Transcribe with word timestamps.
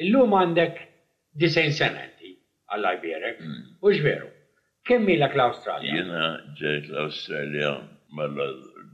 Illum 0.00 0.32
għandek 0.36 0.78
disen 1.42 1.72
sena 1.76 2.04
inti 2.08 2.30
għall 2.72 2.86
iberek 2.96 3.40
mm. 3.44 3.64
u 3.84 3.90
ġveru. 3.96 4.28
Kemm 4.88 5.08
ilek 5.12 5.34
l-Australja? 5.36 5.96
Jena 5.96 6.28
ġejt 6.60 6.86
l-Australja 6.88 7.72
mela 8.16 8.46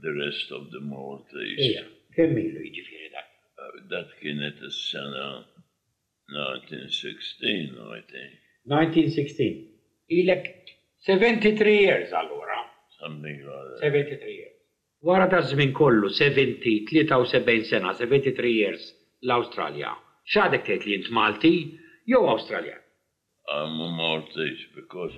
the 0.03 0.13
rest 0.17 0.51
of 0.57 0.65
the 0.73 0.81
Maltese. 0.89 1.69
Ija, 1.69 1.85
kemm 2.17 2.35
ilu 2.41 2.65
jġifiri 2.73 3.13
dak? 3.15 3.29
Uh, 3.63 3.77
dak 3.93 4.17
kienet 4.19 4.59
s-sena 4.69 5.29
1916, 6.35 7.79
I 8.01 8.03
think. 8.11 8.35
1916. 8.73 9.63
Ilek 10.23 10.51
73 11.07 11.77
years 11.77 12.11
allura. 12.23 12.59
Something 12.99 13.47
like 13.47 13.69
that. 13.77 13.85
73 13.85 14.35
years. 14.35 14.57
Wara 15.07 15.29
ta' 15.31 15.45
żmien 15.53 15.71
kollu, 15.77 16.09
70, 16.11 16.83
73 16.91 17.63
sena, 17.71 17.95
73 17.95 18.57
years 18.57 18.91
l-Australja. 19.23 19.95
X'għadek 20.27 20.63
tgħid 20.67 20.85
li 20.85 20.95
jint 20.97 21.09
Malti 21.15 21.51
jew 22.11 22.23
Awstraljan? 22.27 22.81
I'm 23.57 23.77
a 23.85 23.89
Maltese 23.95 24.65
because. 24.75 25.15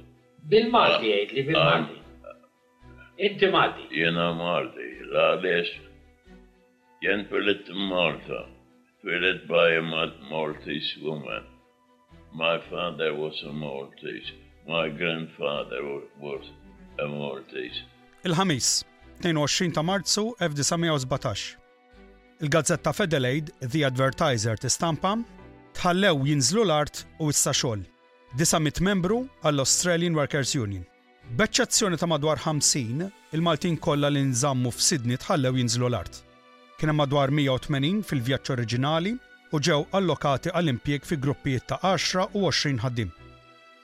Bil-Malti 0.52 1.08
jajt 1.14 1.30
li 1.32 1.44
bil-Malti. 1.46 1.94
Inti 3.24 3.48
Malti. 3.54 3.86
Jena 4.02 4.26
Malti, 4.36 4.88
la 5.14 5.22
għaliex. 5.32 5.70
Jen 7.06 7.24
twilit 7.30 7.70
Malta. 7.92 8.42
Twilit 9.00 9.46
by 9.48 9.64
a 9.78 10.10
Maltese 10.28 11.00
woman. 11.06 11.46
My 12.34 12.58
father 12.68 13.14
was 13.16 13.40
a 13.48 13.52
Maltese. 13.62 14.34
My 14.68 14.90
grandfather 14.90 15.86
was 16.20 16.44
a 17.00 17.08
Maltese. 17.14 17.80
Il-ħamis, 18.28 18.70
22 19.24 19.72
ta' 19.72 19.80
Marzu 19.88 20.34
1917 20.36 21.56
il-gazzetta 22.40 22.92
Fedelaid, 22.94 23.50
The 23.70 23.82
Advertiser 23.86 24.54
tistampa, 24.62 25.16
tħallew 25.74 26.20
jinżlu 26.28 26.62
l-art 26.66 27.00
u 27.22 27.32
issa 27.32 27.50
xogħol. 27.54 27.80
900 28.38 28.82
membru 28.86 29.16
għall-Australian 29.42 30.14
Workers 30.18 30.52
Union. 30.60 30.84
B'eċċezzjoni 31.38 31.98
ta' 31.98 32.08
madwar 32.10 32.38
50, 32.40 33.08
il-Maltin 33.34 33.78
kollha 33.86 34.10
li 34.12 34.22
nżammu 34.30 34.70
f'Sidni 34.74 35.18
tħallew 35.20 35.58
jinżlu 35.58 35.88
l-art. 35.90 36.20
Kien 36.78 36.94
madwar 36.94 37.32
180 37.34 38.06
fil-vjaġġ 38.06 38.52
oriġinali 38.54 39.16
u 39.52 39.58
ġew 39.68 39.80
allokati 39.98 40.52
għall-impjeg 40.54 41.08
fi 41.08 41.18
gruppijiet 41.18 41.66
ta' 41.72 41.80
10 41.96 42.28
u 42.38 42.46
20 42.46 42.84
ħaddim. 42.84 43.10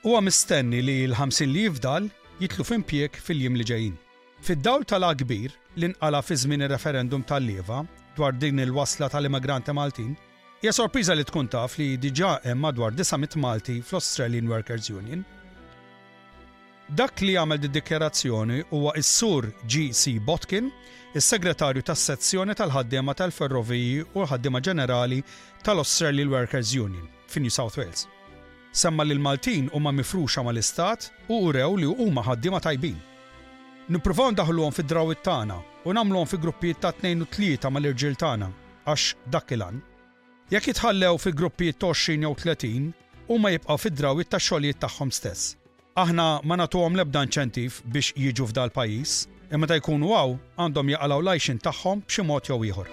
Huwa 0.05 0.23
mistenni 0.23 0.83
li 0.85 0.99
l-50 1.09 1.51
li 1.51 1.67
jifdal 1.67 2.07
jitlu 2.39 2.69
f'impjeg 2.71 3.19
fil-jiem 3.19 3.59
li 3.59 3.67
ġejjin. 3.73 3.99
Fid-dawl 4.47 4.87
tal-akbir 4.87 5.51
l-inqala 5.75 6.23
fi 6.23 6.37
żmien 6.39 6.69
ir-referendum 6.69 7.25
tal-Lieva 7.27 7.83
dwar 8.17 8.33
din 8.33 8.59
il-wasla 8.59 9.09
tal-immigranti 9.09 9.73
Maltin. 9.75 10.17
Hija 10.63 10.73
sorpriża 10.73 11.15
li 11.19 11.25
tkun 11.29 11.49
taf 11.53 11.75
li 11.79 11.87
diġà 12.01 12.31
hemm 12.49 12.61
madwar 12.67 12.95
900 12.97 13.37
Malti 13.43 13.79
fl-Australian 13.85 14.47
Workers 14.53 14.87
Union. 14.97 15.25
Dak 16.89 17.21
li 17.25 17.35
għamel 17.39 17.61
di 17.63 17.69
dikjerazzjoni 17.73 18.63
huwa 18.71 18.93
is-sur 19.01 19.49
G.C. 19.69 20.15
Botkin, 20.27 20.69
is-segretarju 21.17 21.83
tas-sezzjoni 21.85 22.57
tal-ħaddiema 22.59 23.15
tal-ferroviji 23.19 24.05
u 24.07 24.23
l-ħaddiema 24.25 24.61
ġenerali 24.65 25.21
tal-Australian 25.65 26.31
Workers 26.35 26.73
Union 26.81 27.09
fin 27.31 27.45
New 27.47 27.53
South 27.55 27.77
Wales. 27.81 28.05
Semma 28.75 29.05
li 29.07 29.17
l-Maltin 29.19 29.69
huma 29.77 29.93
mifruxa 29.97 30.45
mal-Istat 30.49 31.11
u 31.29 31.41
urew 31.51 31.77
li 31.81 31.91
huma 31.93 32.25
ħaddiema 32.27 32.61
tajbin. 32.65 32.97
Nippruvaw 33.93 34.31
ndaħluhom 34.33 34.73
fid-drawit 34.73 35.21
tagħna 35.27 35.57
u 35.85 35.93
nagħmluhom 35.93 36.25
fi 36.29 36.39
gruppijiet 36.41 36.79
ta' 36.81 36.93
tnejn 36.97 37.21
u 37.21 37.27
tlieta 37.29 37.69
mal-irġiel 37.69 38.15
tagħna 38.17 38.47
għax 38.89 39.03
dak 39.29 39.51
il 39.53 39.65
Jekk 40.55 40.69
jitħallew 40.73 41.19
fi 41.21 41.33
gruppijiet 41.37 41.77
ta' 41.85 41.91
20 41.93 42.25
jew 42.25 42.31
30 42.43 42.87
u 43.29 43.37
ma 43.39 43.51
jibqgħu 43.53 43.77
fid-drawit 43.85 44.31
ta' 44.33 44.41
xogħlijiet 44.41 44.81
tagħhom 44.87 45.11
stess. 45.13 45.45
Aħna 46.01 46.25
ma 46.45 46.57
nagħtuhom 46.63 46.97
l-ebda 46.97 47.27
inċentiv 47.29 47.83
biex 47.93 48.15
jiġu 48.17 48.49
f'dal 48.55 48.73
pajjiż, 48.73 49.19
imma 49.53 49.69
ta' 49.69 49.77
jkunu 49.79 50.15
għaw 50.17 50.33
għandhom 50.65 50.93
jaqalaw 50.95 51.25
lajxin 51.29 51.61
tagħhom 51.69 52.07
b'xi 52.09 52.25
mod 52.29 52.49
jew 52.49 52.59
ieħor. 52.65 52.89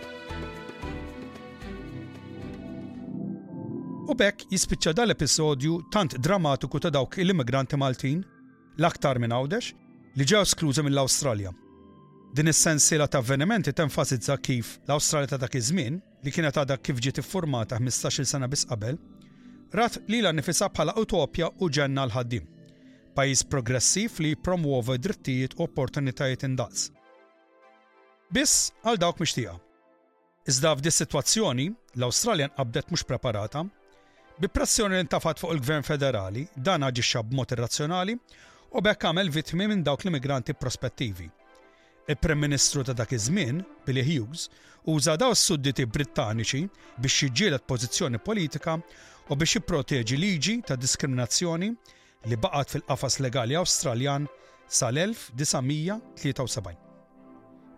U 4.11 4.17
bekk 4.19 4.43
jispiċċa 4.51 4.97
dal-episodju 4.99 5.85
tant 5.95 6.19
drammatiku 6.19 6.83
ta' 6.83 6.91
dawk 6.91 7.15
il-immigranti 7.23 7.79
Maltin, 7.79 8.25
l-aktar 8.75 9.19
minn 9.23 9.31
għawdex, 9.31 9.71
li 10.17 10.25
ġew 10.27 10.41
skluża 10.45 10.83
mill-Awstralja. 10.83 11.51
Din 12.35 12.47
is-sensiela 12.51 13.07
ta' 13.11 13.21
avvenimenti 13.21 13.71
tenfasizza 13.75 14.35
kif 14.43 14.73
l-Awstralja 14.87 15.29
ta' 15.33 15.39
dak 15.39 15.55
iż-żmien 15.59 15.97
li 16.23 16.31
kienet 16.35 16.57
għadha 16.59 16.77
kif 16.83 16.99
ġiet 17.03 17.19
iffurmata 17.23 17.79
15-il 17.79 18.27
sena 18.27 18.47
biss 18.51 18.67
qabel, 18.69 18.97
rat 19.79 19.97
li 20.11 20.19
la 20.23 20.31
nifisa 20.35 20.67
bħala 20.69 20.97
utopja 20.99 21.47
u 21.59 21.69
ġenna 21.71 22.05
l-ħaddim. 22.07 22.43
Pajjiż 23.15 23.45
progressiv 23.51 24.19
li 24.23 24.31
promuova 24.39 24.95
drittijiet 24.99 25.55
u 25.59 25.63
opportunitajiet 25.67 26.45
indaqs. 26.47 26.89
Biss 28.31 28.69
għal 28.87 28.99
dawk 29.03 29.19
mixtieqa. 29.23 29.55
Iżda 30.51 30.75
f'di 30.79 30.91
sitwazzjoni 30.91 31.69
l-Awstralja 31.99 32.51
nqabdet 32.51 32.91
mhux 32.91 33.03
preparata, 33.07 33.63
bi 34.39 34.47
pressjoni 34.51 34.97
li 35.01 35.07
ntafat 35.07 35.39
fuq 35.39 35.55
il-Gvern 35.55 35.83
Federali 35.87 36.47
dan 36.59 36.83
aġixxa 36.87 37.23
b'mod 37.23 37.51
irrazzjonali 37.55 38.15
u 38.71 38.79
bekk 38.79 39.03
għamel 39.07 39.27
vitmi 39.35 39.65
minn 39.67 39.81
dawk 39.83 40.03
l-immigranti 40.05 40.53
prospettivi. 40.55 41.25
Il-Prem 42.11 42.39
Ministru 42.39 42.83
ta' 42.87 42.93
dak 42.95 43.11
iż-żmien, 43.13 43.59
Billy 43.85 44.03
Hughes, 44.07 44.45
uża 44.87 45.17
daw 45.19 45.33
s-sudditi 45.35 45.85
Brittaniċi 45.85 46.69
biex 46.97 47.17
jiġġielet 47.25 47.65
pożizzjoni 47.69 48.19
politika 48.23 48.77
u 48.79 48.81
biex 49.37 49.55
jipproteġi 49.57 50.17
liġi 50.23 50.55
ta' 50.69 50.75
diskriminazzjoni 50.79 51.69
li 52.31 52.35
baqgħet 52.45 52.69
fil-qafas 52.75 53.19
legali 53.21 53.55
Awstraljan 53.59 54.25
sal-1973. 54.69 56.75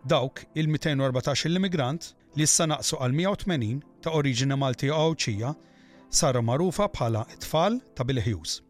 Dawk 0.06 0.46
il-214 0.54 1.48
l-immigrant 1.50 2.12
li 2.38 2.44
issa 2.46 2.66
naqsu 2.70 2.96
għal 3.02 3.16
180 3.18 3.82
ta' 4.06 4.14
oriġini 4.14 4.58
Malti 4.62 4.88
u 4.92 4.94
Awċija 5.00 5.52
saru 6.14 6.42
marufa 6.44 6.88
bħala 6.92 7.26
it-tfal 7.34 7.80
ta' 7.96 8.04
Billy 8.06 8.22
Hughes. 8.30 8.62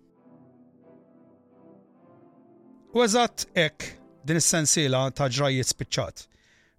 U 2.93 3.01
eżatt 3.01 3.43
ek 3.57 3.83
din 4.29 4.37
is-sensiela 4.37 4.99
ta' 5.17 5.25
ġrajiet 5.33 5.65
spiċċat. 5.71 6.19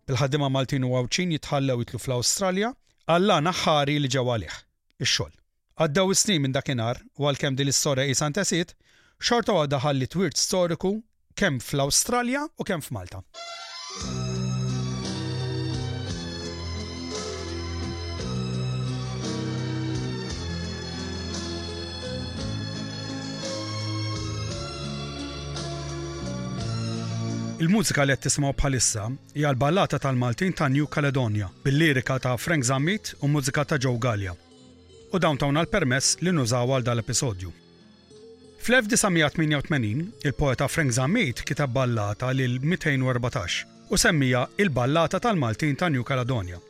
Bil-ħaddima 0.06 0.46
Maltin 0.54 0.86
u 0.86 0.92
Għawċin 0.94 1.32
jitħallew 1.34 1.80
jitlu 1.82 1.98
fl-Awstralja 2.04 2.70
għalla 3.10 3.40
naħħari 3.48 3.96
li 3.98 4.12
ġew 4.14 4.22
għalih, 4.36 4.58
ix-xogħol. 5.02 5.32
Għaddew 5.82 6.12
is-snin 6.14 6.44
minn 6.46 6.54
dakinhar 6.54 7.00
u 7.18 7.26
għalkemm 7.26 7.58
din 7.58 7.66
l-istorja 7.66 8.06
qisan 8.12 8.36
tesit, 8.38 8.76
xorta 9.26 9.56
għadha 9.64 9.80
ħalli 9.88 10.10
twirt 10.14 10.38
storiku 10.38 10.94
kemm 11.34 11.58
fl-Awstralja 11.66 12.46
u 12.46 12.64
kemm 12.68 12.86
f'Malta. 12.86 13.24
Il-mużika 27.64 28.04
li 28.04 28.12
qed 28.20 28.34
bħalissa 28.60 29.02
hija 29.32 29.50
l-ballata 29.54 29.96
tal-Maltin 29.98 30.52
ta' 30.52 30.66
New 30.72 30.84
Caledonia 30.94 31.46
bil-lirika 31.64 32.18
ta' 32.20 32.34
Frank 32.36 32.66
Zammit 32.68 33.12
u 33.24 33.28
mużika 33.32 33.62
ta' 33.64 33.78
Joe 33.80 33.96
Gallia. 33.96 34.34
U 35.12 35.18
dawn 35.22 35.38
ta' 35.40 35.48
l-permess 35.48 36.18
li 36.20 36.32
nużaw 36.36 36.74
għal 36.74 36.84
dal-episodju. 36.88 37.52
Fl-1988 38.66 40.26
il-poeta 40.28 40.68
Frank 40.68 40.92
Zammit 40.92 41.40
kitab 41.48 41.72
ballata 41.78 42.34
lil 42.36 42.58
214 42.66 43.64
u 43.88 43.96
semmija 44.04 44.44
il-ballata 44.60 45.22
tal-Maltin 45.24 45.72
ta' 45.80 45.88
New 45.88 46.04
Caledonia. 46.04 46.60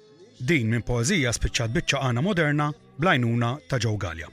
Din 0.47 0.71
minn 0.71 0.87
poezija 0.87 1.35
spiċċat 1.35 1.75
biċċa 1.75 2.07
għana 2.07 2.23
moderna 2.23 2.71
blajnuna 3.01 3.57
ta' 3.67 3.83
Joe 3.83 3.99
Gallia. 3.99 4.31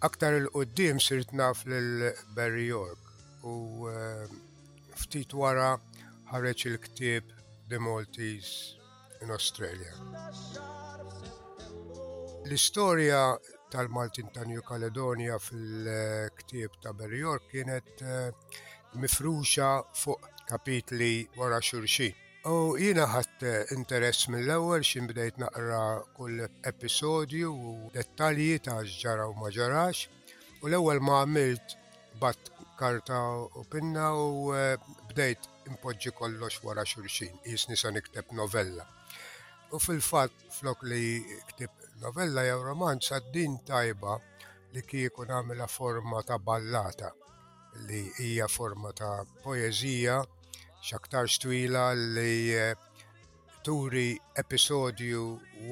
aktar 0.04 0.32
il-qoddim 0.36 0.98
sirt 1.00 1.30
naf 1.32 1.62
l-Barry 1.66 2.66
York 2.68 3.00
u 3.48 3.54
eh, 3.88 4.24
ftit 5.00 5.32
wara 5.38 5.70
ħareġ 6.28 6.64
il-ktieb 6.70 7.30
The 7.72 7.78
Maltese 7.80 8.82
in 9.24 9.32
Australia. 9.32 9.94
L-istorja 12.44 13.22
tal-Maltin 13.72 14.28
ta' 14.34 14.44
New 14.48 14.60
Caledonia 14.66 15.38
fil-ktieb 15.40 16.76
ta' 16.84 16.92
Barry 16.98 17.22
York 17.24 17.48
kienet 17.54 18.04
eh, 18.04 18.60
mifruxa 19.00 19.70
fuq 20.04 20.28
kapitli 20.50 21.14
wara 21.40 21.62
xurxin. 21.64 22.12
U 22.44 22.74
jina 22.76 23.06
ħadd 23.08 23.44
eh, 23.48 23.64
interess 23.72 24.26
mill-ewwel 24.28 24.82
xin 24.84 25.06
bdejt 25.08 25.38
naqra 25.40 25.76
kull 26.12 26.42
episodju 26.70 27.52
u 27.54 27.70
dettalji 27.94 28.58
ta' 28.66 28.82
ġara 28.84 29.24
u 29.30 29.32
ma 29.38 29.48
ġarax. 29.48 30.02
U 30.60 30.68
l-ewwel 30.68 31.00
ma 31.00 31.22
għamilt 31.22 31.72
bat 32.20 32.50
karta 32.76 33.16
u 33.56 33.64
pinna 33.72 34.10
u 34.12 34.52
eh, 34.52 34.76
bdejt 35.14 35.48
impoġġi 35.72 36.12
kollox 36.20 36.60
wara 36.68 36.84
xurxin, 36.84 37.32
jisni 37.48 37.78
sa 37.80 37.88
nikteb 37.94 38.36
novella. 38.36 38.84
U 39.72 39.80
fil-fatt 39.80 40.44
flok 40.58 40.84
li 40.84 41.24
ktib 41.54 41.72
novella 42.04 42.44
jew 42.44 42.60
romanz 42.60 43.08
din 43.32 43.56
tajba 43.64 44.18
li 44.76 44.84
kieku 44.84 45.24
għamela 45.24 45.64
forma 45.64 46.20
ta' 46.22 46.36
ballata 46.50 47.08
li 47.88 48.04
hija 48.20 48.52
forma 48.52 48.92
ta' 48.92 49.22
poezija 49.40 50.20
xaktar 50.84 51.26
stwila 51.28 51.84
li 51.94 52.52
eh, 52.54 52.76
turi 53.64 54.12
episodju 54.42 55.20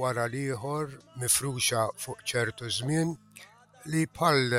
wara 0.00 0.24
liħor 0.34 0.94
mifruxa 1.20 1.82
fuq 2.02 2.22
ċertu 2.30 2.68
żmien 2.78 3.10
li 3.92 4.06
bħal 4.14 4.54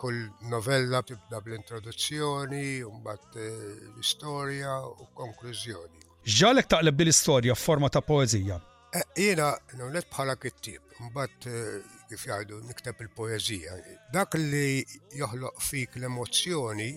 kull 0.00 0.22
novella 0.48 1.02
tibda 1.04 1.42
bl-introduzzjoni, 1.44 2.80
mbagħad 3.02 3.36
eh, 3.36 3.50
l-istorja 3.98 4.72
u 5.04 5.08
konklużjoni. 5.20 6.00
Ġalek 6.24 6.70
taqleb 6.72 6.96
bil-istorja 6.96 7.56
f'forma 7.60 7.90
ta' 7.92 8.00
poezija? 8.00 8.56
Eh, 8.96 9.04
Jena, 9.20 9.50
nunet 9.76 10.08
bħala 10.14 10.38
kittib, 10.40 10.80
mbagħad 11.10 12.08
kif 12.08 12.24
jgħidu 12.24 12.62
nikteb 12.70 13.02
il-poezija. 13.04 13.76
Dak 14.16 14.38
li 14.40 14.80
joħloq 15.20 15.60
fik 15.68 16.00
l-emozjoni 16.00 16.88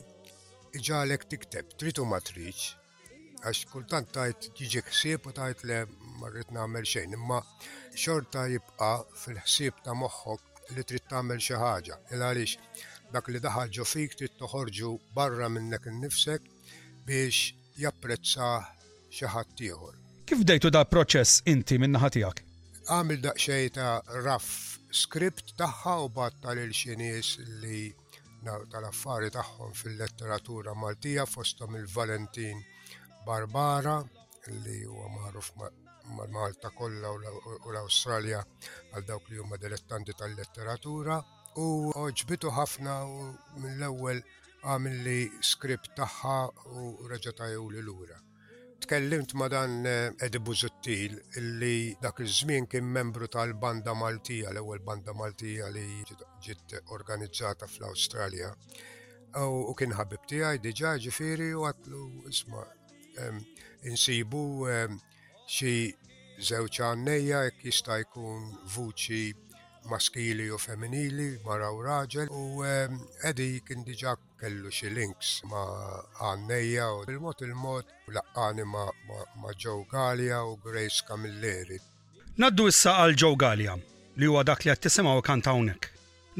ġalek 0.80 1.28
tikteb, 1.36 1.76
tritu 1.78 2.08
matriċ, 2.10 2.64
għax 3.44 3.66
kultant 3.74 4.08
tajt 4.16 4.46
ġiġi 4.56 4.82
ħsieb 4.88 5.26
u 5.28 5.32
tajt 5.36 5.64
le 5.68 5.80
marrit 6.22 6.52
namel 6.56 6.86
xejn, 6.88 7.16
imma 7.18 7.42
xorta 8.00 8.46
jibqa 8.48 8.92
fil-ħsieb 9.24 9.82
ta' 9.84 9.96
moħħok 10.00 10.70
li 10.78 10.84
trid 10.88 11.04
tagħmel 11.12 11.42
xi 11.44 11.58
ħaġa. 11.60 11.98
Il 12.16 12.24
għaliex 12.24 13.12
dak 13.18 13.28
li 13.34 13.42
daħal 13.44 13.74
fik 13.94 14.16
trid 14.22 14.38
toħorġu 14.40 14.94
barra 15.18 15.50
minnek 15.52 15.90
innifsek 15.92 16.48
biex 17.06 17.52
japprezza 17.84 18.48
xi 19.12 19.28
ħadd 19.34 19.68
ieħor. 19.68 19.96
Kif 20.26 20.46
dejtu 20.48 20.72
da 20.72 20.86
proċess 20.88 21.44
inti 21.52 21.78
minnaħa 21.84 22.10
tiegħek? 22.16 22.44
Għamil 22.96 23.28
xej 23.38 23.74
ta' 23.76 24.00
raff 24.24 24.80
skript 24.96 25.52
tagħha 25.60 25.98
u 26.06 26.08
bat 26.16 26.40
tal 26.48 26.60
il 26.60 26.72
li 27.62 27.94
tal-affari 28.46 29.30
tagħhom 29.32 29.74
fil-letteratura 29.76 30.74
Maltija 30.76 31.24
fostom 31.26 31.76
il-Valentin 31.80 32.72
Barbara, 33.24 34.02
li 34.64 34.82
huwa 34.84 35.08
magħruf 35.14 35.54
mal-Malta 35.64 36.74
kollha 36.76 37.12
u 37.16 37.22
l-Awstralja 37.24 38.42
għal 38.92 39.06
dawk 39.08 39.30
li 39.32 39.38
huma 39.40 39.56
dilettanti 39.62 40.12
tal-letteratura 40.20 41.20
u 41.64 41.68
ġbitu 42.12 42.52
ħafna 42.58 42.98
u 43.08 43.22
mill-ewwel 43.64 44.20
għamil 44.68 45.00
li 45.08 45.16
skript 45.52 45.94
tagħha 45.96 46.36
u 46.82 46.92
reġatajju 47.14 47.64
li 47.78 47.86
lura. 47.88 48.20
Tkellimt 48.84 49.32
ma 49.40 49.48
dan 49.48 49.78
eh, 49.88 50.12
Edi 50.26 50.42
Buzuttil 50.44 51.16
li 51.62 51.96
dak 52.04 52.20
iż-żmien 52.26 52.68
kien 52.68 52.90
membru 52.92 53.30
tal-Banda 53.32 53.96
Maltija, 53.96 54.52
l-ewwel 54.52 54.84
Banda 54.84 55.16
Maltija 55.16 55.72
li 55.72 55.88
ġiet 56.44 56.76
organizzata 56.92 57.72
fl-Awstralja. 57.72 58.52
U 59.40 59.72
kien 59.80 59.96
ħabib 59.96 60.28
tiegħi 60.30 60.60
diġà 60.68 60.98
ġifieri 61.08 61.54
u 61.58 61.64
għatlu 61.66 62.04
isma' 62.30 62.68
insibu 63.88 64.44
xi 65.50 65.92
żewġ 66.44 66.80
għannejja 66.84 67.40
jekk 67.48 67.66
jista' 67.70 67.96
jkun 68.02 68.46
vuċi 68.74 69.24
maskili 69.92 70.48
u 70.52 70.58
femminili, 70.58 71.40
mara 71.46 71.70
u 71.76 71.82
raġel, 71.86 72.28
u 72.34 72.64
edi 73.30 73.62
kien 73.68 73.84
diġa 73.86 74.16
kellu 74.42 74.72
xi 74.74 74.90
links 74.92 75.44
ma 75.52 75.62
għannejja 76.24 76.90
u 76.98 77.02
il-mod 77.14 77.44
il-mod 77.46 77.86
laqqani 78.16 78.66
ma, 78.68 78.88
ġew 79.06 79.78
Joe 79.80 79.88
Galia 79.92 80.42
u 80.48 80.58
Grace 80.58 81.04
Camilleri. 81.08 81.78
Naddu 82.40 82.68
issa 82.68 82.96
għal 82.98 83.16
Joe 83.20 83.36
Galia 83.38 83.76
li 84.18 84.26
huwa 84.30 84.44
dak 84.48 84.64
li 84.66 84.72
qed 84.74 84.88
tisimgħu 84.88 85.24
kanta 85.24 85.54
hawnhekk. 85.54 85.90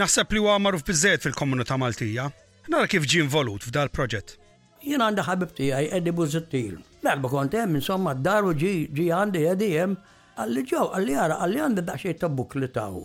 Naħseb 0.02 0.32
li 0.36 0.42
huwa 0.42 0.56
magħruf 0.60 0.88
biżejjed 0.90 1.28
fil-komunità 1.30 1.78
Maltija. 1.78 2.32
Nara 2.72 2.88
kif 2.90 3.06
ġie 3.06 3.22
involut 3.28 3.68
f'dal 3.70 3.92
proġett 3.94 4.36
jien 4.84 5.02
għandi 5.04 5.24
ħabib 5.24 5.52
tiegħi 5.58 5.90
Eddie 5.98 6.14
Buzzittil. 6.18 6.78
Darba 7.04 7.30
kont 7.32 7.56
hemm 7.56 7.80
insomma 7.80 8.14
d-dar 8.16 8.48
ġi 8.60 9.08
għandi 9.08 9.46
Eddie 9.54 9.78
hemm 9.80 9.96
għalli 10.44 10.64
ġew 10.70 10.84
għalli 10.98 11.18
ara 11.26 11.38
għalli 11.44 11.62
għandi 11.66 11.86
daqsxejn 11.88 12.20
ta' 12.24 12.30
buklitaw. 12.40 13.02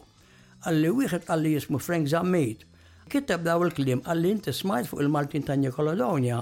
Għalli 0.66 0.92
wieħed 0.98 1.28
għalli 1.30 1.52
jismu 1.54 1.78
Frank 1.82 2.10
Zammit. 2.10 2.64
Kiteb 3.10 3.44
daw 3.46 3.62
il-kliem 3.68 4.02
għalli 4.04 4.34
inti 4.36 4.52
smajt 4.54 4.90
fuq 4.90 5.04
il-Maltin 5.04 5.46
ta' 5.46 5.56
Nikolodonia. 5.56 6.40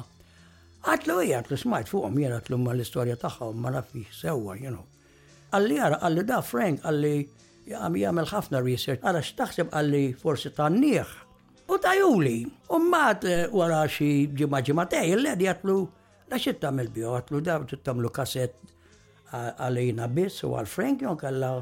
Għatlu 0.87 1.19
hija 1.25 1.43
għatlu 1.43 1.61
smajt 1.65 1.91
fuqhom 1.93 2.19
jien 2.23 2.35
għatlu 2.39 2.59
ma 2.63 2.73
l-istorja 2.75 3.19
tagħhom 3.23 3.61
ma 3.63 3.75
nafih 3.77 4.07
sewwa, 4.17 4.55
you 4.59 4.73
know. 4.73 4.87
Għalli 5.55 5.79
ara 5.83 6.01
għalli 6.07 6.27
da 6.33 6.41
Frank 6.43 6.83
għalli 6.87 7.15
jgħamil 7.67 8.29
ħafna 8.33 8.63
research, 8.67 9.03
għara 9.03 9.25
xtaħseb 9.27 9.73
għalli 9.75 10.05
forsi 10.21 10.53
tanniħ 10.55 11.26
U 11.69 11.79
tajuli, 11.83 12.47
u 12.69 12.79
mat 12.79 13.25
eh, 13.27 13.47
wara 13.53 13.81
xi 13.91 14.09
ġimma 14.39 14.61
ġimatej, 14.69 15.15
il-led 15.17 15.41
jatlu, 15.43 15.79
la 16.31 16.39
xit 16.39 16.61
tamil 16.63 16.89
bio, 16.95 17.15
għatlu 17.19 17.41
daw 17.43 17.65
tamlu 17.85 18.11
kaset 18.15 18.55
għalina 19.35 20.07
bis 20.15 20.39
u 20.47 20.53
għal 20.59 20.69
Frank, 20.71 21.03
jonk 21.07 21.25
għalla, 21.27 21.55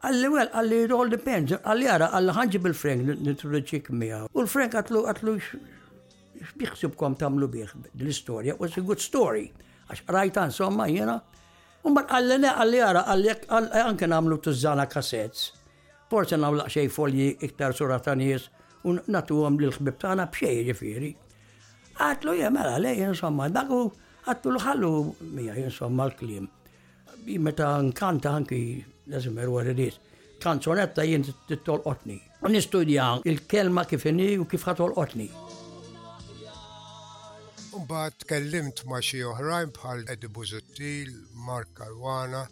Għalli, 0.00 0.28
well, 0.32 0.48
għalli, 0.56 0.76
it 0.86 0.92
all 0.96 1.10
depends. 1.12 1.52
Għalli 1.52 1.88
għara, 1.92 2.06
għalli 2.16 2.32
ħanġib 2.32 2.62
bil 2.64 2.72
frank 2.72 3.08
nitroduċik 3.20 3.90
mija. 3.92 4.20
U 4.32 4.44
l-Frank 4.46 4.78
għatlu, 4.80 5.02
għatlu, 5.10 5.34
xbiħsibkom 6.40 7.18
tamlu 7.20 7.48
biħ, 7.52 7.74
l-istoria, 8.00 8.54
was 8.56 8.78
a 8.80 8.80
good 8.80 9.02
story. 9.04 9.50
Għax 9.92 10.06
rajtan 10.16 10.54
somma 10.56 10.86
jena. 10.88 11.18
Umbar 11.84 12.06
għalli 12.16 12.40
ne, 12.46 12.48
għalli 12.62 12.80
għara, 12.80 13.02
għalli 13.12 13.36
għanke 13.82 14.08
namlu 14.08 14.40
tużana 14.40 14.88
kasets. 14.88 15.50
Forse 16.08 16.40
namlu 16.40 16.64
xej 16.72 16.88
folji 16.96 17.28
iktar 17.44 17.76
suratanijes 17.76 18.48
un 18.88 19.00
natu 19.12 19.40
għam 19.44 19.58
li 19.60 19.66
l-ħbib 19.68 19.98
tagħna 20.02 20.26
bċej 20.34 20.62
ġifiri. 20.70 21.10
Għatlu 22.06 22.34
jemela 22.40 22.78
lej 22.80 23.02
insomma, 23.10 23.48
dak 23.52 23.70
u 23.76 23.80
għattu 24.30 24.52
l-ħallu 24.54 24.92
mija 25.36 25.56
insomma 25.60 26.06
l-klim. 26.08 26.48
Meta 27.44 27.74
nkanta 27.84 28.32
anki 28.38 28.60
lazim 29.12 29.36
eru 29.38 29.58
rridis, 29.60 29.98
kanzonetta 30.40 31.04
jint 31.04 31.32
t 31.48 31.58
jien 31.58 31.84
otni. 31.90 32.16
Nistudja 32.48 33.10
il-kelma 33.28 33.84
kif 33.86 34.06
inni 34.08 34.30
u 34.40 34.46
kif 34.48 34.64
ħatolqotni. 34.70 35.28
Mbagħad 37.80 38.16
tkellimt 38.24 38.80
ma' 38.88 39.00
xi 39.04 39.20
oħrajn 39.24 39.70
bħal 39.76 40.08
Eddie 40.14 40.32
Buzuttil, 40.34 41.12
Mark 41.46 41.70
Karwana, 41.78 42.42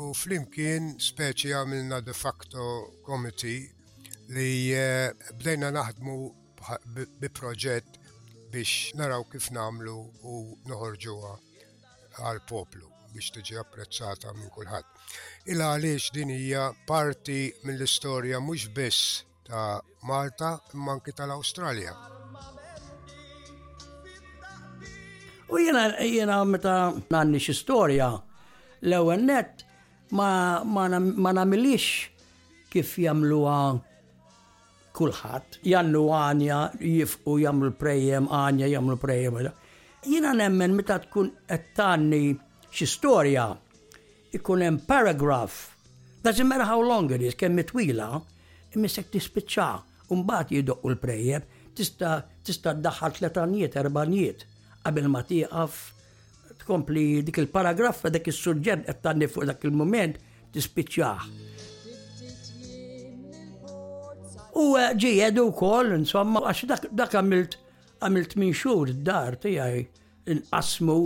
u 0.00 0.12
flimkien 0.16 0.92
speċi 1.00 1.52
għamilna 1.56 2.00
de 2.06 2.14
facto 2.16 2.66
komiti 3.06 3.56
li 4.32 4.72
eh, 4.72 5.12
bdejna 5.38 5.70
naħdmu 5.74 6.16
bi 7.20 7.28
proġett 7.28 7.98
biex 8.52 8.94
naraw 8.96 9.24
kif 9.28 9.50
namlu 9.52 9.96
u 10.24 10.34
noħorġuha 10.64 11.32
għal 12.24 12.40
poplu 12.48 12.88
biex 13.12 13.34
tiġi 13.36 13.58
apprezzata 13.60 14.32
minn 14.32 14.48
kulħadd. 14.54 14.86
Illa 15.52 15.72
għaliex 15.74 16.14
din 16.16 16.32
hija 16.34 16.70
parti 16.88 17.52
mill-istorja 17.64 18.40
mhux 18.42 18.68
biss 18.74 19.22
ta' 19.44 19.82
Malta 20.04 20.58
imma 20.74 20.94
anki 20.98 21.12
tal-Awstralja. 21.16 21.92
U 25.52 25.60
jena, 25.60 25.84
jena 26.02 26.40
meta 26.44 26.92
nanni 27.12 27.38
storja 27.40 28.10
l-ewwel 28.82 29.22
nett 29.24 29.62
ma, 30.16 30.64
ma, 30.64 30.88
ma 30.98 31.32
namilix 31.36 32.08
kif 32.72 32.96
jagħmluha 32.98 33.62
kulħadd 34.94 35.58
jannu 35.66 36.02
għanja 36.14 36.58
jifqu 36.80 37.34
jagħmlu 37.42 37.72
prejjem 37.78 38.28
għanja 38.30 38.68
jagħmlu 38.74 38.96
prejjem. 39.04 39.40
Jina 40.06 40.34
nemmen 40.38 40.74
meta 40.78 40.98
tkun 41.02 41.30
qed 41.50 41.70
tanni 41.76 42.22
xi 42.70 42.86
storja 42.88 43.48
ikun 44.34 44.62
hemm 44.66 44.80
paragraf. 44.88 45.54
Doesn't 46.24 46.48
matter 46.48 46.64
how 46.70 46.78
long 46.80 47.10
it 47.12 47.22
is, 47.22 47.34
kemm 47.34 47.58
twila, 47.68 48.12
imissek 48.74 49.10
tispiċċa, 49.12 49.66
u 50.12 50.16
mbagħad 50.22 50.54
jidoqqu 50.58 50.90
l-prejjeb, 50.94 51.44
tista' 51.76 52.14
tista' 52.44 52.72
ddaħħal 52.78 53.16
tletanijiet, 53.18 53.76
erbanijiet 53.82 54.46
qabel 54.84 55.08
ma 55.10 55.22
tieqaf 55.24 55.76
tkompli 56.62 57.04
dik 57.24 57.40
il-paragraf 57.42 58.04
dak 58.12 58.28
is-suġġett 58.30 58.84
qed 58.88 59.02
tanni 59.04 59.28
fuq 59.32 59.48
dak 59.50 59.64
il-mument 59.68 60.16
tispiċċaħ. 60.54 61.53
U 64.54 64.66
ġijed 65.02 65.38
u 65.42 65.48
kol, 65.56 65.90
insomma, 65.96 66.40
għax 66.46 66.90
dak 66.98 67.14
għamilt 67.18 67.56
għamilt 68.06 68.36
minn 68.38 68.54
xur 68.54 68.90
d-dar 68.94 69.34
tijaj 69.42 69.80
n-qasmu 70.30 70.96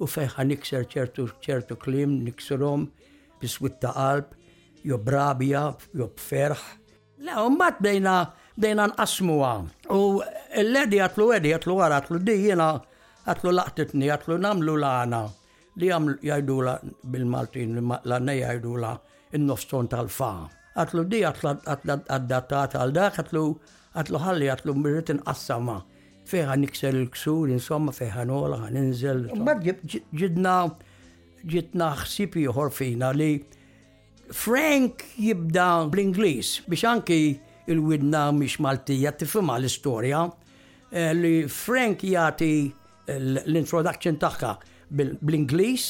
u 0.00 0.08
feħħa 0.08 0.46
nikser 0.48 0.86
ċertu 0.88 1.26
ċertu 1.44 1.76
klim, 1.82 2.14
nikserom 2.24 2.86
biswitta 3.42 3.92
qalb, 3.96 4.32
jo 4.88 4.96
brabja, 4.96 5.66
jo 5.92 6.08
bferħ. 6.16 6.64
La, 7.28 7.44
bat 7.60 7.82
bdejna 7.84 8.16
bdejna 8.56 8.88
nqasmu 8.94 9.36
għam. 9.50 9.68
U 9.92 10.00
l-ledi 10.64 11.02
għatlu 11.04 11.28
għedi 11.36 11.52
għatlu 11.58 11.76
għara 11.82 12.00
għatlu 12.00 12.22
di 12.24 12.38
jena 12.48 12.70
għatlu 13.28 13.52
laqtitni 13.60 14.10
għatlu 14.16 14.40
namlu 14.46 14.78
laħna 14.80 15.22
li 15.82 15.92
għam 15.92 16.08
jajdu 16.24 16.58
la 16.70 16.78
bil-Maltin 17.04 17.80
la 17.84 18.00
għanna 18.16 18.38
jajdu 18.40 18.76
la' 18.84 18.96
in-nofston 19.36 19.88
tal-fa' 19.92 20.62
għatlu 20.82 21.02
di 21.10 21.18
għaddattat 21.24 22.74
għal 22.78 22.92
dak, 22.94 23.18
għatlu 23.20 23.42
għatlu 24.00 24.20
ħalli 24.24 24.48
għatlu 24.54 24.74
mirrit 24.84 25.12
nqassama. 25.18 25.76
Feħa 26.24 26.54
niksel 26.56 26.96
il-ksur, 27.02 27.50
insomma, 27.52 27.92
feħa 27.92 28.24
nola, 28.26 28.62
għan 28.66 28.78
ninżel. 28.78 29.20
Bad 29.46 29.64
ġidna 30.22 30.56
ġitna 31.44 31.90
xsipi 32.04 32.46
juħor 32.48 32.72
li 33.20 33.30
Frank 34.32 35.02
jibda 35.20 35.66
bl-Inglis 35.92 36.54
biex 36.66 36.84
anki 36.88 37.18
il-widna 37.70 38.22
miex 38.32 38.56
Maltija 38.64 39.12
tifima 39.20 39.58
l-istoria 39.60 40.22
eh, 40.90 41.10
li 41.12 41.34
Frank 41.52 42.00
jati 42.08 42.72
l-introduction 43.06 44.16
taħħa 44.24 44.54
bl-Inglis 44.88 45.84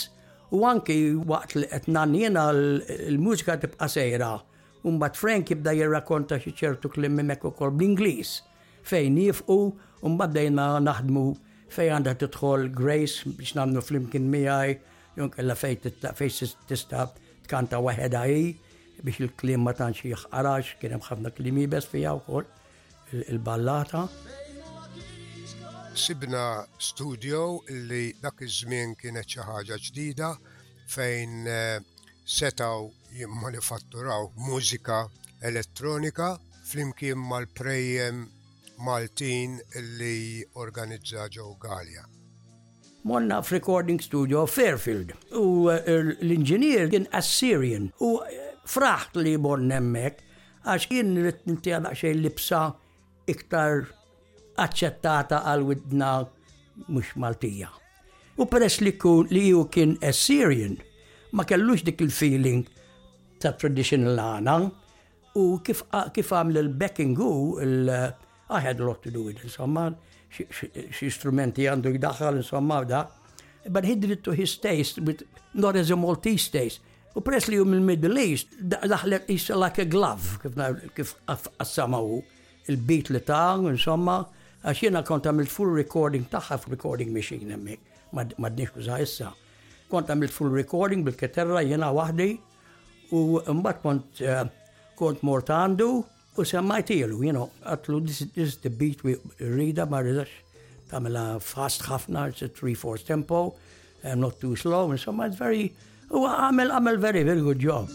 u 0.58 0.64
anki 0.66 0.98
waqt 1.22 1.54
li 1.62 1.68
etnan 1.78 2.14
jena 2.18 2.48
l-mużika 2.50 3.54
tibqa 3.62 3.86
sejra 3.94 4.32
Umbat 4.84 5.16
Frank 5.18 5.48
jibda 5.48 5.72
jirrakonta 5.78 6.36
xie 6.42 6.52
ċertu 6.60 6.90
klim 6.92 7.14
mimek 7.18 7.40
kol 7.60 7.70
bl-Ingliż 7.72 8.32
fejn 8.90 9.14
jifqu 9.22 9.56
umbat 10.08 10.34
dajna 10.34 10.66
naħdmu 10.88 11.22
fejn 11.76 11.94
għandha 11.96 12.12
tidħol 12.22 12.66
Grace 12.80 13.30
biex 13.38 13.56
nagħmlu 13.58 13.80
flimkin 13.86 14.26
miegħi 14.34 14.74
jon 15.16 15.30
kella 15.38 15.56
fejn 15.56 15.86
tista' 15.88 17.06
tkanta 17.46 17.80
waħedha 17.86 18.22
għaj 18.26 18.50
biex 19.08 19.24
il-klim 19.24 19.64
ma 19.64 19.72
tantx 19.78 20.04
jħarax 20.12 20.76
kien 20.82 20.92
hemm 20.98 21.08
ħafna 21.08 21.32
klimi 21.38 21.64
bes 21.76 21.88
u 22.12 22.20
kol 22.26 22.44
il-ballata. 23.22 24.04
Sibna 25.94 26.44
studio 26.76 27.40
li 27.88 28.12
dak 28.20 28.44
iż-żmien 28.44 28.92
kienet 29.00 29.32
xi 29.32 29.46
ħaġa 29.48 29.80
ġdida 29.88 30.34
fejn 30.92 31.46
eh, 31.48 31.80
setaw 32.24 32.90
jimmanifatturaw 33.14 34.24
mużika 34.36 35.08
elettronika 35.42 36.38
flimkien 36.64 37.18
mal-prejjem 37.18 38.26
Maltin 38.78 39.60
li 39.98 40.42
organizza 40.58 41.28
ġew 41.30 41.52
Galja. 41.62 42.02
Monna 43.06 43.38
f'recording 43.38 43.60
recording 43.60 44.00
studio 44.02 44.46
Fairfield 44.46 45.12
u 45.36 45.70
eh, 45.70 45.86
l-inġinier 46.26 46.90
kien 46.90 47.06
Assyrian 47.14 47.90
u 48.02 48.14
eh, 48.26 48.50
fraħt 48.66 49.20
li 49.22 49.36
bon 49.38 49.68
nemmek 49.68 50.18
għax 50.66 50.90
kien 50.90 51.14
rritninti 51.22 51.70
xejn 51.76 52.22
libsa 52.24 52.62
iktar 53.30 53.84
aċċettata 54.58 55.42
għal 55.52 55.66
widna 55.70 56.10
mhux 56.88 57.14
Maltija. 57.16 57.70
U 58.42 58.48
peress 58.50 58.80
li 58.82 58.96
kun 58.98 59.28
li 59.30 59.50
kien 59.70 59.94
Assyrian 60.02 60.80
ma 61.32 61.44
kellux 61.46 61.84
dik 61.86 62.02
il-feeling 62.08 62.66
ta' 63.44 63.54
traditional 63.60 64.16
għana 64.20 64.56
u 65.40 65.44
kif 65.66 65.82
kif 66.16 66.32
għamil 66.34 66.62
il-backingu 66.62 67.30
I 68.54 68.60
had 68.60 68.80
a 68.80 68.84
lot 68.86 69.02
to 69.04 69.10
do 69.12 69.26
with 69.28 69.42
insomma 69.44 69.88
xie 70.34 71.10
strumenti 71.14 71.66
għandu 71.68 71.92
jdaħħal 71.98 72.40
insomma 72.42 72.80
da 72.88 73.04
but 73.70 73.84
he 73.84 73.94
did 73.96 74.10
it 74.16 74.24
to 74.24 74.34
his 74.36 74.56
taste 74.62 75.04
but 75.04 75.22
not 75.54 75.76
as 75.80 75.90
a 75.92 75.96
Maltese 75.96 76.50
taste 76.54 76.80
u 77.14 77.22
Presley 77.22 77.60
u 77.62 77.66
mill-Middle 77.68 78.22
East 78.30 78.56
daħlet 78.74 79.28
is 79.30 79.48
like 79.52 79.82
a 79.84 79.88
glove 79.88 80.40
kif 80.96 81.14
għassama 81.34 82.00
u 82.02 82.22
il-beat 82.70 83.12
li 83.12 83.22
ta' 83.28 83.50
insomma 83.70 84.22
għax 84.64 84.86
jena 84.88 85.04
kont 85.06 85.28
għamilt 85.28 85.52
full 85.52 85.72
recording 85.82 86.26
taħħa 86.32 86.62
recording 86.72 87.12
machine 87.16 87.46
ma' 87.50 87.58
hemmhekk 87.58 87.90
m'għadniex 88.14 88.76
uża 88.78 88.96
issa. 89.02 89.32
Kont 89.90 90.06
għamilt 90.12 90.30
full 90.30 90.52
recording 90.54 91.02
bil-keterra 91.02 91.58
jena 91.66 91.88
wahdi, 91.90 92.36
U 93.12 93.40
mbatt 93.58 93.80
kont 93.82 94.04
eh, 94.24 94.44
kont 94.96 95.20
mort 95.26 95.50
għandu 95.50 95.88
u 96.40 96.44
semmajtilu, 96.44 97.18
you 97.26 97.32
know, 97.34 97.50
għatlu 97.66 97.98
this, 98.06 98.20
this 98.34 98.54
is 98.54 98.58
the 98.62 98.70
beat 98.70 99.02
we 99.04 99.16
read 99.38 99.78
ma 99.90 100.00
ridax 100.02 100.30
tamela 100.90 101.40
fast 101.40 101.82
ħafna, 101.84 102.28
it's 102.30 102.42
a 102.42 102.48
three-fourth 102.48 103.04
tempo, 103.06 103.56
and 104.02 104.12
eh, 104.12 104.14
not 104.14 104.40
too 104.40 104.56
slow, 104.56 104.90
and 104.90 104.98
so 105.00 105.12
it's 105.22 105.36
very, 105.36 105.72
u 106.10 106.22
għamel 106.28 106.72
għamel 106.76 106.98
very, 107.02 107.22
very 107.26 107.40
good 107.44 107.60
job. 107.62 107.90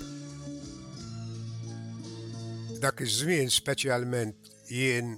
Dak 2.80 3.02
iż-żmien 3.04 3.50
speċjalment 3.52 4.54
jien 4.72 5.18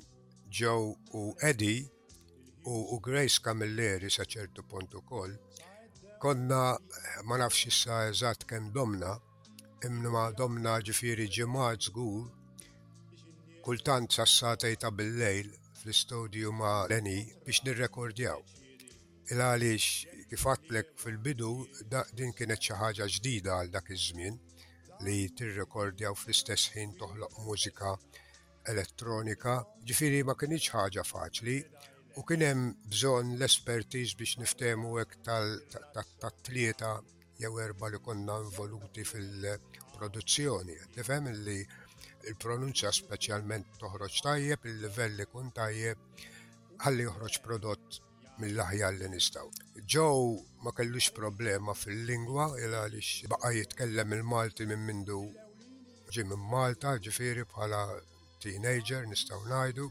Joe 0.52 0.94
u 1.16 1.32
Eddie 1.46 1.84
u, 2.66 2.96
u 2.96 3.02
Grace 3.04 3.38
Camilleri 3.44 4.10
saċertu 4.10 4.64
ċertu 4.64 4.66
punt 4.68 4.96
ukoll 4.98 5.36
konna 6.22 6.76
ma 7.26 7.38
nafx 7.42 7.70
issa 7.72 8.02
eżatt 8.10 8.44
kemm 8.50 8.72
domna 8.76 9.16
imma 9.88 10.28
domna 10.38 10.76
ġifiri 10.88 11.26
ġimgħat 11.36 11.86
żgur, 11.88 12.26
kultant 13.66 14.14
sassatejta 14.14 14.92
bil-lejl 14.98 15.48
fl-istudju 15.80 16.52
ma' 16.58 16.86
Leni 16.92 17.16
biex 17.46 17.64
nirrekordjaw. 17.66 18.42
Il-għaliex 19.34 19.88
kifatlek 20.32 20.94
fil-bidu 21.04 21.52
din 22.20 22.34
kienet 22.38 22.62
xi 22.68 22.78
ħaġa 22.78 23.08
ġdida 23.16 23.56
għal 23.62 23.74
dak 23.74 23.90
iż-żmien 23.96 24.38
li 25.08 25.18
tirrekordjaw 25.40 26.14
fl-istess 26.20 26.70
ħin 26.76 26.94
toħloq 27.02 27.40
mużika 27.48 27.96
elettronika, 28.74 29.56
ġifiri 29.90 30.22
ma 30.28 30.38
kienieċ 30.38 30.76
ħaġa 30.76 31.08
faċli 31.14 31.58
u 32.22 32.26
kien 32.28 32.46
hemm 32.46 32.70
bżonn 32.92 33.34
l-espertiż 33.40 34.14
biex 34.20 34.38
niftemu 34.44 34.94
ek 35.08 35.18
tal-tlieta 35.26 37.00
jew 37.42 37.58
erba 37.60 37.88
li 37.90 37.98
konna 38.06 38.36
involuti 38.46 39.04
fil-produzzjoni. 39.12 40.76
Tifhem 40.94 41.26
li 41.48 41.58
il-pronunċja 42.30 42.92
speċjalment 42.94 43.80
toħroġ 43.82 44.18
tajjeb, 44.28 44.66
il-livell 44.70 45.16
li 45.18 45.26
kun 45.32 45.50
tajjeb 45.56 46.82
ħalli 46.86 47.08
joħroġ 47.08 47.40
prodott 47.48 47.98
mill-aħjar 48.42 49.00
li 49.00 49.10
nistaw. 49.16 49.50
Joe 49.90 50.36
ma 50.62 50.74
kellux 50.78 51.10
problema 51.18 51.74
fil-lingwa 51.78 52.52
il 52.62 52.76
għaliex 52.78 53.32
baqa 53.34 53.52
jitkellem 53.58 54.14
il-Malti 54.20 54.68
minn 54.70 54.86
mindu 54.86 55.24
ġi 56.14 56.28
minn 56.30 56.46
Malta, 56.52 56.94
ġifiri 57.02 57.48
bħala 57.54 57.82
teenager 58.44 59.08
nistaw 59.10 59.42
najdu. 59.50 59.90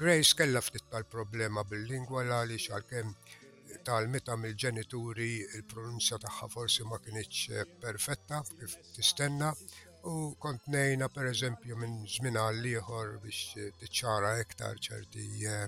Grace 0.00 0.34
kella 0.34 0.62
ftit 0.64 0.90
tal-problema 0.90 1.62
bil-lingwa 1.68 2.24
l 2.26 2.36
għaliex 2.40 2.72
għalkemm 2.74 3.41
tal-mita 3.82 4.36
mill-ġenituri 4.38 5.34
il-pronunzja 5.58 6.18
tagħha 6.22 6.48
forsi 6.52 6.84
ma 6.86 6.98
kienieċ 7.02 7.64
perfetta 7.82 8.40
kif 8.48 8.76
tistenna 8.94 9.50
u 10.10 10.14
kont 10.42 10.68
nejna 10.74 11.08
per 11.14 11.28
eżempju 11.30 11.76
minn 11.78 12.06
żmien 12.14 12.38
għal 12.40 12.62
ieħor 12.72 13.12
biex 13.22 13.66
tiċċara 13.80 14.32
iktar 14.42 14.78
ċerti 14.86 15.26
eh, 15.54 15.66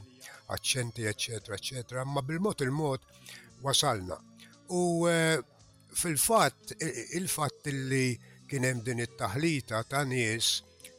aċċenti 0.57 1.07
eċetera 1.11 1.59
eċetera, 1.59 2.05
ma 2.05 2.23
bil-mod 2.27 2.65
il-mod 2.67 3.05
wasalna. 3.63 4.17
U 4.75 5.07
eh, 5.11 5.39
fil-fatt 5.95 6.75
il-fatt 7.19 7.71
li 7.71 8.19
kien 8.51 8.67
hemm 8.67 8.83
din 8.87 9.03
it-taħlita 9.07 9.85
ta' 9.91 10.03
nies 10.07 10.55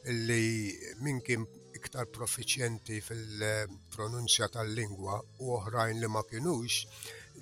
li 0.06 0.72
min 1.04 1.20
kien 1.26 1.44
iktar 1.86 2.06
profiċjenti 2.10 2.98
fil-pronunzja 3.04 4.48
tal-lingwa 4.50 5.18
u 5.44 5.52
oħrajn 5.58 6.00
li 6.02 6.08
ma 6.10 6.22
kinux, 6.26 6.80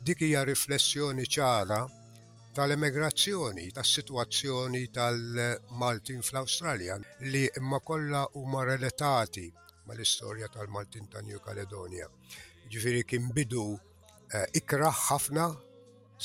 dik 0.05 0.25
hija 0.27 0.43
riflessjoni 0.45 1.25
ċara 1.25 1.79
tal-emigrazzjoni, 2.55 3.71
tas-sitwazzjoni 3.77 4.85
tal-Maltin 4.95 6.21
fl-Awstralja 6.23 6.99
li 7.31 7.47
imma 7.61 7.81
kollha 7.81 8.25
huma 8.41 8.65
relatati 8.69 9.47
mal-istorja 9.89 10.47
tal-Maltin 10.55 11.09
ta' 11.13 11.23
New 11.27 11.41
Caledonia. 11.45 12.07
Ġifieri 12.71 13.03
kien 13.09 13.31
bidu 13.37 13.65
eh, 14.33 14.47
ikraħ 14.61 15.01
ħafna 15.09 15.49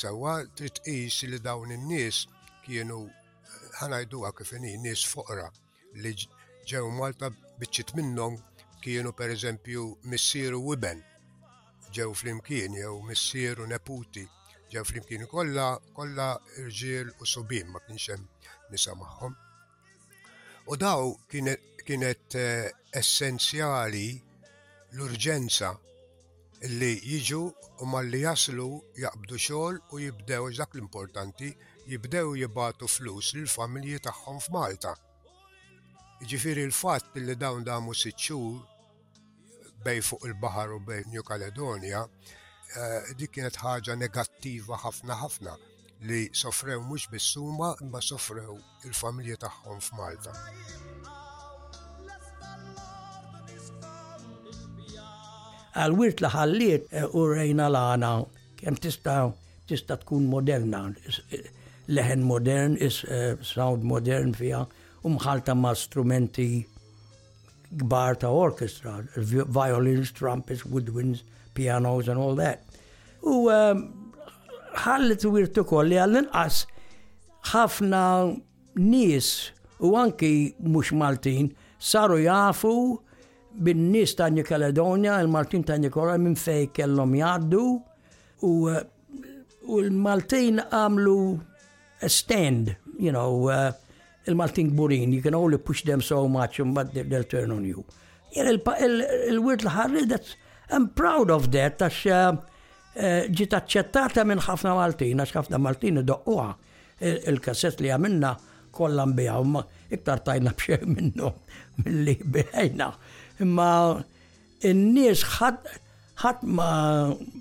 sewa 0.00 0.36
trid 0.56 0.78
qis 0.86 1.22
li 1.28 1.40
dawn 1.44 1.72
in-nies 1.76 2.24
kienu 2.66 3.00
eh, 3.08 3.64
ħanajduha 3.80 4.30
kif 4.38 4.54
nies 4.62 5.02
foqra 5.12 5.48
li 6.04 6.14
ġew 6.68 6.86
Malta 6.94 7.28
biċċit 7.60 7.90
minnhom 7.96 8.34
kienu 8.84 9.12
pereżempju 9.16 9.84
missieru 10.12 10.60
Wiben 10.66 11.00
ġew 11.96 12.12
flimkien 12.14 12.76
jew 12.78 13.00
missieru 13.08 13.64
Neputi 13.70 14.24
ġew 14.72 14.84
flimkien 14.86 15.24
kollha 15.30 15.72
kollha 15.96 16.26
irġiel 16.62 17.12
u 17.18 17.28
subin 17.32 17.72
ma 17.72 17.80
kienx 17.80 18.10
hemm 18.12 18.26
nisa 18.72 18.94
magħhom. 18.94 19.36
U 20.70 20.76
daw 20.76 21.10
kienet 21.32 22.36
eh, 22.36 22.68
essenzjali 22.92 24.20
l-urġenza 24.94 25.72
li 26.78 26.92
jiġu 27.08 27.40
u 27.80 27.88
malli 27.88 28.20
jaslu 28.26 28.68
jaqbdu 29.02 29.40
xogħol 29.48 29.80
u 29.96 30.02
jibdew 30.04 30.50
dak 30.60 30.74
l-importanti 30.76 31.50
jibdew 31.92 32.34
jibatu 32.44 32.86
flus 32.86 33.32
lill 33.34 33.48
familji 33.48 33.98
tagħhom 34.04 34.38
f'Malta. 34.44 34.94
Ġifiri 36.28 36.66
l-fatt 36.68 37.16
li 37.16 37.32
dawn 37.34 37.62
damu 37.64 37.94
sitxur 37.94 38.60
bej 39.84 40.00
fuq 40.04 40.26
il-bahar 40.28 40.68
u 40.74 40.80
bej 40.84 41.04
New 41.08 41.22
Caledonia, 41.24 42.02
eh, 42.76 43.14
dik 43.16 43.30
kienet 43.36 43.56
ħaġa 43.56 43.96
negattiva 43.96 44.76
ħafna 44.82 45.16
ħafna 45.16 45.54
li 46.10 46.26
sofrew 46.36 46.78
mhux 46.84 47.06
bis-suma 47.10 47.70
imma 47.80 48.00
sofrew 48.04 48.58
il 48.84 48.92
familja 48.98 49.36
tagħhom 49.46 49.80
f'Malta. 49.80 50.34
Għal-wirt 55.72 56.20
laħalliet 56.20 56.92
eh, 56.92 57.06
u 57.16 57.24
rejna 57.32 57.70
laħna 57.72 58.12
kem 58.60 58.76
tista' 58.76 59.32
tista' 59.72 59.96
tkun 60.04 60.28
moderna, 60.28 60.84
eh, 61.30 61.46
leħen 61.88 62.20
modern, 62.22 62.76
is 62.76 63.00
sound 63.54 63.82
modern 63.88 64.36
fija 64.36 64.66
u 65.02 65.08
mħalta 65.14 65.54
ma' 65.56 65.70
strumenti 65.76 66.64
gbar 67.80 68.18
ta' 68.20 68.30
orchestra, 68.34 68.98
violins, 69.16 70.10
trumpets, 70.16 70.64
woodwinds, 70.66 71.22
pianos 71.54 72.08
and 72.08 72.18
all 72.20 72.34
that. 72.34 72.64
U 73.22 73.46
um, 73.50 73.84
ħallet 74.84 75.24
u 75.26 75.32
wirtu 75.34 75.64
kolli 75.68 75.98
għallin 76.00 76.28
as 76.36 76.64
ħafna 77.52 78.02
nies 78.80 79.30
u 79.80 79.94
anki 79.98 80.54
mux 80.60 80.92
Maltin 80.96 81.50
saru 81.78 82.18
jafu 82.24 82.72
bin 83.60 83.88
Nis 83.90 84.14
ta' 84.18 84.28
New 84.30 84.44
Caledonia, 84.44 85.16
il-Maltin 85.20 85.64
ta' 85.66 85.78
New 85.80 85.90
Caledonia 85.90 86.22
minn 86.26 86.36
fej 86.38 86.70
kellom 86.76 87.14
jaddu 87.18 87.62
u 88.46 88.52
u 89.70 89.78
l-Maltin 89.84 90.58
għamlu 90.64 91.16
stand, 92.10 92.72
you 92.98 93.12
know, 93.12 93.46
uh, 93.52 93.70
il-Maltin 94.30 94.68
Gburin, 94.70 95.12
you 95.12 95.22
can 95.22 95.34
only 95.34 95.58
push 95.58 95.82
them 95.84 96.00
so 96.00 96.26
much 96.28 96.58
and 96.58 96.68
um, 96.68 96.74
but 96.74 96.94
they, 96.94 97.02
they'll 97.02 97.24
turn 97.34 97.50
on 97.50 97.64
you. 97.64 97.84
Il-wirt 98.36 99.64
l-ħarri, 99.66 100.04
that's, 100.08 100.36
I'm 100.70 100.88
proud 101.02 101.30
of 101.36 101.50
that, 101.56 101.82
għax 101.82 101.98
uh, 102.10 102.36
uh, 102.36 103.18
ġiet 103.26 103.56
accettata 103.58 104.24
minn 104.28 104.42
ħafna 104.46 104.76
Maltin, 104.78 105.22
għax 105.24 105.36
ħafna 105.40 105.60
Maltin 105.64 106.02
id-doqqa 106.04 106.48
il-kasset 107.32 107.80
li 107.82 107.90
għamilna 107.94 108.34
kollha 108.76 109.06
bija, 109.16 109.38
ma 109.48 109.62
iktar 109.96 110.20
tajna 110.26 110.52
bxej 110.58 110.86
minnu 110.86 111.32
mill-li 111.84 112.14
bħejna. 112.38 112.90
Imma 113.42 113.70
n-nies 114.70 115.26
ħat 115.40 116.44
ma 116.52 116.70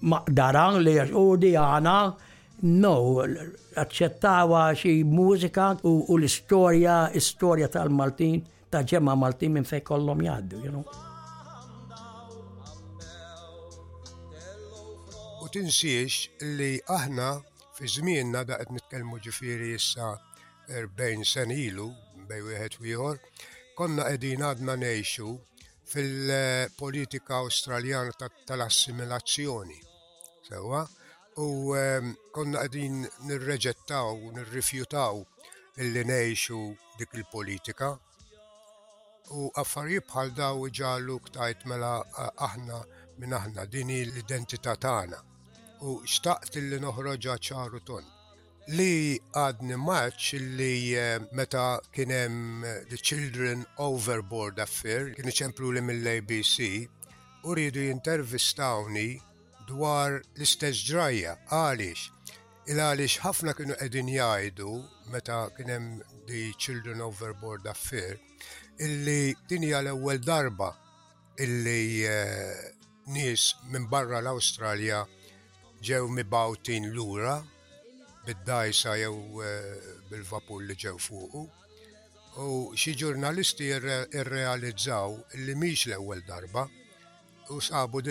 maqdara 0.01 0.71
li 0.79 0.93
għax 1.01 1.13
u 1.13 1.21
oh, 1.21 1.33
di 1.41 1.53
għana 1.59 1.97
No, 2.61 3.23
accettawa 3.73 4.73
xi 4.75 5.03
mużika 5.03 5.77
u, 5.83 6.05
u 6.13 6.17
l-istorja, 6.17 7.09
istorja 7.15 7.67
tal-Maltin, 7.71 8.41
ta' 8.69 8.83
ġemma 8.83 9.15
Maltin 9.15 9.53
minn 9.53 9.65
fej 9.67 9.79
kollom 9.87 10.19
jaddu, 10.25 10.59
you 10.65 10.67
know. 10.67 10.83
U 15.43 15.47
tinsiex 15.47 16.27
li 16.59 16.75
aħna 16.85 17.29
fi 17.79 17.87
żmienna 17.87 18.43
da 18.45 18.59
qed 18.59 18.75
nitkellmu 18.75 19.19
ġifieri 19.23 19.71
issa 19.79 20.11
40 20.67 21.23
sen 21.25 21.55
ilu 21.55 21.87
bej 22.27 22.43
wieħed 22.43 22.75
u 22.81 22.91
ieħor, 22.91 23.23
konna 23.79 24.03
qegħdin 24.09 24.43
għadna 24.49 24.75
ngħixu 24.83 25.31
fil-politika 25.95 27.39
Awstraljana 27.39 28.11
tal-assimilazzjoni. 28.43 29.79
Sewa, 30.49 30.81
so, 30.85 30.98
U 31.39 31.71
ehm, 31.77 32.11
konna 32.35 32.65
għadin 32.65 33.03
nirreġettaw, 33.29 34.17
nirrifjutaw 34.35 35.19
illi 35.83 36.01
neħxu 36.09 36.57
dik 36.99 37.13
il-politika. 37.15 37.93
U 39.39 39.45
affarijiet 39.61 40.03
bħal 40.11 40.33
daw 40.35 40.65
ġallu 40.79 41.15
ktajt 41.29 41.63
mela 41.71 41.93
aħna 42.43 42.79
minn 43.23 43.37
aħna 43.39 43.63
dini 43.71 44.01
l-identità 44.07 44.73
tagħna. 44.87 45.21
U 45.87 46.01
xtaqt 46.03 46.59
illi 46.59 46.81
noħroġa 46.83 47.37
ċaru 47.47 47.79
ton. 47.87 48.03
Li 48.75 49.15
għadni 49.39 49.79
marċ 49.85 50.33
li 50.59 50.71
ehm, 51.05 51.31
meta 51.39 51.69
kienem 51.95 52.65
eh, 52.67 52.83
The 52.91 52.99
Children 52.99 53.63
Overboard 53.87 54.59
Affair, 54.59 55.13
kien 55.15 55.31
ċemplu 55.41 55.71
li 55.77 55.87
mill-ABC, 55.87 56.73
u 57.47 57.55
rridu 57.55 57.87
jintervistawni 57.87 59.07
dwar 59.69 60.11
l-istess 60.37 60.81
ġrajja, 60.87 61.35
għaliex. 61.53 62.09
Il-għaliex 62.69 63.21
ħafna 63.25 63.53
kienu 63.57 63.75
qegħdin 63.77 64.09
jgħidu 64.15 64.71
meta 65.13 65.39
kien 65.55 65.71
hemm 65.73 66.01
Children 66.61 67.01
Overboard 67.05 67.65
Affair 67.71 68.17
illi 68.85 69.35
dinja 69.49 69.79
l-ewwel 69.81 70.21
darba 70.21 70.69
illi 71.41 72.03
eh, 72.05 72.59
nies 73.09 73.47
minn 73.73 73.87
barra 73.89 74.19
l-Awstralja 74.21 75.01
ġew 75.83 76.09
mibawtin 76.17 76.91
lura 76.93 77.39
bid-dajsa 78.27 78.93
jew 79.01 79.17
eh, 79.41 79.89
bil-vapur 80.11 80.61
li 80.65 80.75
ġew 80.77 80.97
fuqu. 81.01 81.45
U 82.39 82.49
xi 82.77 82.93
ġurnalisti 82.95 83.71
irrealizzaw 83.73 85.15
li 85.47 85.55
mhix 85.59 85.87
l-ewwel 85.89 86.21
darba 86.27 86.67
u 87.49 87.61
sabu 87.61 88.01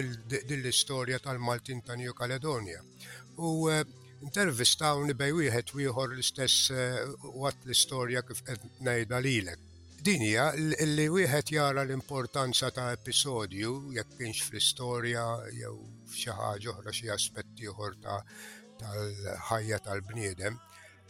dill-istorja 0.49 1.19
tal-Maltin 1.19 1.81
ta' 1.85 1.97
New 1.97 2.13
Caledonia. 2.19 2.81
U 3.39 3.71
eh, 3.71 3.85
intervistawni 4.27 5.15
bej 5.15 5.33
wieħed 5.39 5.73
wieħor 5.79 6.13
l-istess 6.17 6.71
eh, 6.71 7.01
wat 7.43 7.57
l-istorja 7.67 8.23
kif 8.27 8.43
qed 8.47 8.67
ngħidha 8.83 9.19
lilek. 9.23 9.65
Din 10.09 10.23
hija 10.23 10.49
li 10.55 11.09
wieħed 11.11 11.53
jara 11.55 11.83
l-importanza 11.87 12.71
ta' 12.75 12.91
episodju 12.99 13.95
jekk 13.97 14.19
kienx 14.19 14.43
fl-istorja 14.49 15.25
jew 15.55 15.75
f'xi 16.11 16.35
ħaġa 16.39 16.75
oħra 16.75 16.95
xi 17.01 17.11
aspetti 17.15 17.71
oħor 17.71 17.97
ta' 18.03 18.19
tal-ħajja 18.83 19.79
tal-bniedem 19.87 20.59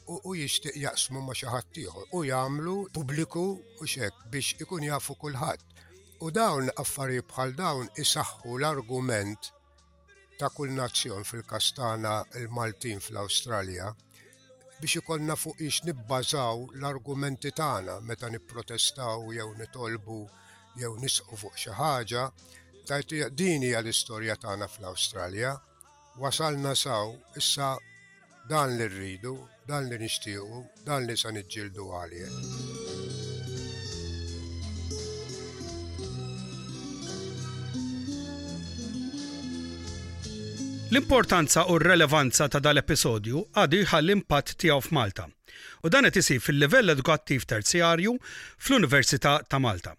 u 0.08 0.32
jixtieq 0.40 0.76
jaqsmu 0.84 1.20
ma' 1.24 1.36
xi 1.36 1.48
ħadd 1.52 1.82
u 2.16 2.22
jagħmlu 2.28 2.76
pubbliku 2.96 3.46
u 3.60 3.90
xek 3.94 4.24
biex 4.32 4.56
ikun 4.64 4.88
jafu 4.88 5.16
kulħadd 5.20 5.76
U 6.18 6.32
dawn 6.34 6.66
affari 6.82 7.20
bħal 7.22 7.52
dawn 7.54 7.86
isaħħu 8.02 8.56
l-argument 8.58 9.52
ta' 10.40 10.48
kull 10.50 10.72
nazzjon 10.74 11.22
fil-kastana 11.22 12.14
il-Maltin 12.40 12.98
fl-Awstralja 12.98 13.86
biex 14.80 14.96
ikollna 14.98 15.36
fuq 15.38 15.62
ix 15.68 15.84
nibbażaw 15.86 16.64
l-argumenti 16.80 17.52
tagħna 17.60 18.00
meta 18.10 18.30
nipprotestaw 18.34 19.30
jew 19.36 19.46
nitolbu 19.62 20.18
jew 20.82 20.90
nisqu 21.04 21.38
fuq 21.44 21.54
xi 21.66 21.76
ħaġa 21.78 22.26
tajt 22.90 23.14
din 23.38 23.68
hija 23.70 23.78
l-istorja 23.84 24.34
tagħna 24.42 24.66
fl-Awstralja. 24.74 25.54
Wasalna 26.18 26.74
saw 26.74 27.14
issa 27.38 27.76
dan 28.50 28.74
li 28.74 28.90
rridu, 28.90 29.36
dan 29.70 29.86
li 29.86 30.00
nixtiequ, 30.02 30.64
dan 30.82 31.06
li 31.06 31.14
sa 31.14 31.30
niġġieldu 31.30 31.86
għalih. 31.94 32.36
L-importanza 40.90 41.64
u 41.68 41.74
r-relevanza 41.76 42.46
ta' 42.48 42.62
dal-episodju 42.64 43.40
għadu 43.60 43.80
jħall 43.82 44.12
impatt 44.14 44.54
tiegħu 44.62 44.80
f'Malta. 44.86 45.26
U 45.84 45.90
dan 45.92 46.06
qed 46.08 46.22
isir 46.22 46.38
fil-livell 46.40 46.94
edukattiv 46.94 47.44
terzjarju 47.50 48.14
fl-Università 48.56 49.34
ta' 49.44 49.60
Malta. 49.60 49.92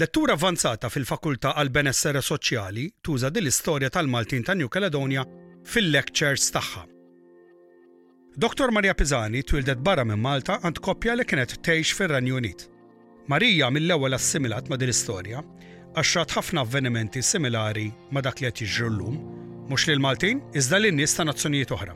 Lettura 0.00 0.32
avvanzata 0.38 0.88
fil-Fakultà 0.92 1.52
għal 1.60 1.68
benessere 1.76 2.22
Soċjali 2.24 2.86
tuża 3.04 3.28
din 3.28 3.44
l-istorja 3.44 3.92
tal-Maltin 3.92 4.46
ta' 4.48 4.56
New 4.56 4.72
Caledonia 4.72 5.26
fil-lectures 5.68 6.48
tagħha. 6.56 6.86
Dr. 8.40 8.72
Maria 8.72 8.96
Pizani 8.96 9.44
twildet 9.44 9.84
barra 9.84 10.06
minn 10.08 10.20
Malta 10.24 10.60
għand 10.62 10.80
koppja 10.84 11.12
li 11.20 11.28
kienet 11.28 11.58
tgħix 11.60 11.92
fir-Renju 12.00 12.40
Unit. 12.40 12.68
Marija 13.28 13.68
mill-ewwel 13.68 14.16
assimilat 14.16 14.70
ma' 14.72 14.80
din 14.80 14.88
l-istorja 14.94 15.44
għaxrat 15.96 16.38
ħafna 16.40 16.64
avvenimenti 16.64 17.20
similari 17.20 17.90
ma' 18.16 18.24
dak 18.24 18.40
li 18.40 18.48
qed 18.48 18.64
jiġru 18.64 18.92
llum 19.00 19.24
mhux 19.68 19.82
lil 19.90 20.00
Maltin 20.06 20.40
iżda 20.58 20.78
lin 20.78 20.96
nies 20.96 21.12
ta' 21.18 21.24
nazzjonijiet 21.26 21.72
oħra. 21.74 21.94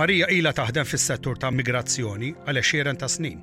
Marija 0.00 0.26
ila 0.36 0.50
taħdem 0.52 0.86
fis-settur 0.90 1.38
ta' 1.38 1.50
migrazzjoni 1.54 2.30
għal 2.48 2.62
xieren 2.70 2.98
ta' 2.98 3.08
snin. 3.14 3.38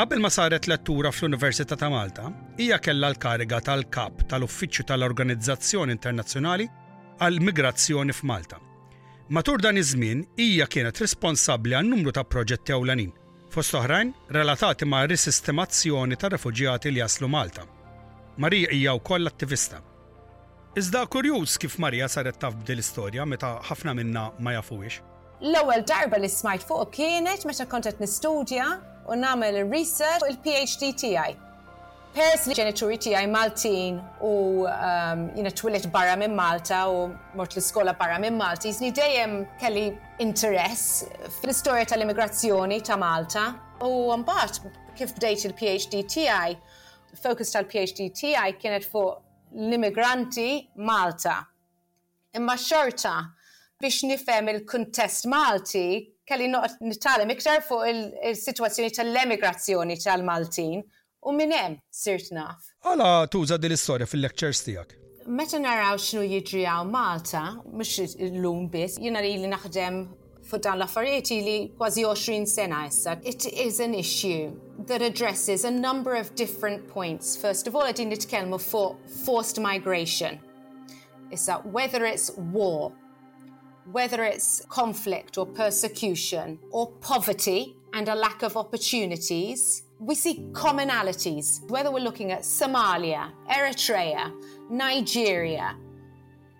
Qabel 0.00 0.22
ma 0.24 0.30
saret 0.34 0.66
lettura 0.66 1.12
fl-Università 1.14 1.76
ta' 1.78 1.90
Malta, 1.92 2.30
hija 2.58 2.78
kellha 2.84 3.12
l-kariga 3.12 3.60
tal-kap 3.68 4.24
tal-Uffiċċju 4.32 4.88
tal-Organizzazzjoni 4.88 5.94
Internazzjonali 5.96 6.66
għal 7.22 7.42
Migrazzjoni 7.46 8.16
f'Malta. 8.16 8.58
Matur 9.32 9.62
dan 9.62 9.78
iż-żmien 9.78 10.24
hija 10.42 10.66
kienet 10.66 10.98
responsabbli 11.04 11.76
għal 11.78 11.92
numru 11.94 12.10
ta' 12.12 12.24
proġetti 12.26 12.74
ewlenin, 12.78 13.14
fost 13.54 13.78
oħrajn 13.78 14.10
relatati 14.40 14.88
ma' 14.88 15.04
risistemazzjoni 15.06 16.18
ta' 16.18 16.32
refuġjati 16.34 16.90
li 16.90 17.04
jaslu 17.04 17.30
Malta. 17.30 17.62
Marija 18.42 18.74
hija 18.74 18.98
wkoll 18.98 19.28
attivista 19.30 19.78
Iżda 20.76 21.06
kurjuż 21.06 21.58
kif 21.58 21.78
Marija 21.78 22.08
saret 22.08 22.38
taf 22.40 22.54
bdil 22.56 22.78
istorja 22.80 23.26
meta 23.28 23.48
ħafna 23.68 23.92
minna 23.94 24.20
ma 24.40 24.54
jafuwix. 24.54 25.02
L-ewwel 25.44 25.82
darba 25.90 26.16
li 26.16 26.28
smajt 26.32 26.62
fuq 26.64 26.86
kienet 26.96 27.42
meta 27.44 27.66
kont 27.68 27.84
qed 27.90 27.98
nistudja 28.00 28.64
u 29.12 29.18
nagħmel 29.20 29.58
research 29.74 30.22
fuq 30.22 30.30
il-PhD 30.32 30.88
tiegħi. 31.02 31.34
Pers 32.16 32.46
li 32.48 32.56
ġenituri 32.56 32.96
tiegħi 33.04 33.28
Maltin 33.34 33.98
u 34.28 34.32
um, 34.64 35.24
jiena 35.36 35.52
twilet 35.62 35.90
barra 35.92 36.14
minn 36.22 36.32
Malta 36.38 36.78
u 36.88 37.02
mort 37.36 37.52
l-iskola 37.52 37.92
barra 38.00 38.16
minn 38.24 38.40
Malti, 38.40 38.70
jisni 38.72 38.88
dejjem 38.96 39.34
kelli 39.60 39.82
interess 40.24 41.02
fl-istorja 41.42 41.90
tal-immigrazzjoni 41.92 42.80
ta' 42.88 42.96
Malta 43.00 43.44
u 43.84 43.92
mbagħad 44.24 44.72
kif 44.96 45.12
bdejt 45.20 45.44
il-PhD 45.50 46.00
tiegħi, 46.16 46.56
focus 47.26 47.52
tal-PhD 47.58 48.08
tiegħi 48.22 48.56
kienet 48.64 48.88
fuq 48.94 49.20
l-immigranti 49.54 50.68
Malta. 50.76 51.48
Imma 52.34 52.56
xorta 52.56 53.34
biex 53.78 54.02
nifhem 54.06 54.48
il-kuntest 54.48 55.26
Malti 55.26 56.16
kelli 56.24 56.46
noqt 56.48 56.80
nitalem 56.80 57.28
iktar 57.34 57.60
fuq 57.66 57.82
il-sitwazzjoni 57.90 58.92
tal-emigrazzjoni 58.94 59.98
tal-Maltin 60.00 60.80
u 61.28 61.34
minn 61.36 61.52
hemm 61.52 61.76
sirt 61.90 62.30
naf. 62.32 62.70
Għala 62.86 63.28
tuża 63.30 63.58
din 63.60 63.74
l-istorja 63.74 64.08
fil-lectures 64.08 64.64
tiegħek. 64.64 64.98
Meta 65.26 65.60
naraw 65.60 65.98
x'nu 66.02 66.22
Malta, 66.22 66.82
mux 66.88 66.90
Malta, 66.90 67.42
mhux 67.78 68.16
illum 68.26 68.64
biss, 68.72 68.96
jiena 68.98 69.20
li 69.22 69.36
naħdem 69.46 70.00
for 70.52 70.58
Lafarriere 70.76 71.40
li 71.42 71.70
kważi 71.78 72.02
20 72.04 73.20
It 73.26 73.44
is 73.46 73.80
an 73.80 73.94
issue 73.94 74.50
that 74.86 75.00
addresses 75.02 75.64
a 75.64 75.70
number 75.70 76.14
of 76.14 76.34
different 76.34 76.86
points. 76.88 77.34
First 77.36 77.66
of 77.68 77.74
all, 77.74 77.84
I 77.86 77.92
għedin 77.92 78.08
nitkellmu 78.12 78.58
for 78.60 78.96
forced 79.24 79.58
migration. 79.62 80.38
that 81.46 81.64
whether 81.72 82.04
it's 82.04 82.30
war, 82.52 82.92
whether 83.92 84.22
it's 84.24 84.62
conflict 84.68 85.38
or 85.38 85.46
persecution 85.46 86.58
or 86.70 86.88
poverty 87.00 87.74
and 87.94 88.08
a 88.08 88.14
lack 88.14 88.42
of 88.42 88.54
opportunities, 88.56 89.84
we 90.00 90.14
see 90.14 90.34
commonalities, 90.52 91.62
whether 91.68 91.90
we're 91.90 92.04
looking 92.04 92.32
at 92.32 92.42
Somalia, 92.44 93.32
Eritrea, 93.48 94.30
Nigeria, 94.68 95.74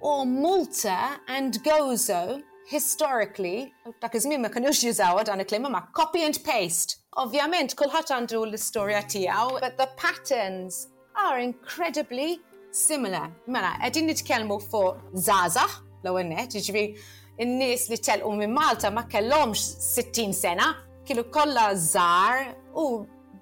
or 0.01 0.25
Malta 0.25 1.21
and 1.29 1.59
Gozo, 1.63 2.41
historically, 2.77 3.59
dak 4.03 4.15
iż 4.15 4.25
ma 4.39 4.49
kinux 4.51 4.83
jużawha 4.85 5.25
dan 5.25 5.41
il-klima 5.41 5.69
ma 5.71 5.83
copy 5.97 6.19
and 6.25 6.39
paste. 6.49 6.97
Ovvjament 7.23 7.75
kulħadd 7.77 8.13
għandu 8.15 8.41
l-istorja 8.47 9.03
tiegħu, 9.15 9.61
but 9.61 9.77
the 9.83 9.89
patterns 10.01 10.89
are 11.15 11.39
incredibly 11.49 12.41
similar. 12.71 13.29
Mela, 13.47 13.75
qegħdin 13.83 14.09
nitkellmu 14.13 14.57
fuq 14.71 15.03
zaza, 15.27 15.67
l-ewwel 16.03 16.31
nett, 16.33 16.57
jiġifieri 16.57 17.45
n-nies 17.47 17.89
li 17.93 17.99
telqu 18.07 18.33
minn 18.41 18.55
Malta 18.57 18.89
ma 18.91 19.05
kellomx 19.15 19.67
60 19.99 20.33
sena, 20.37 20.71
kienu 21.05 21.27
kollha 21.35 21.67
żgħar 21.77 22.45
u 22.81 22.87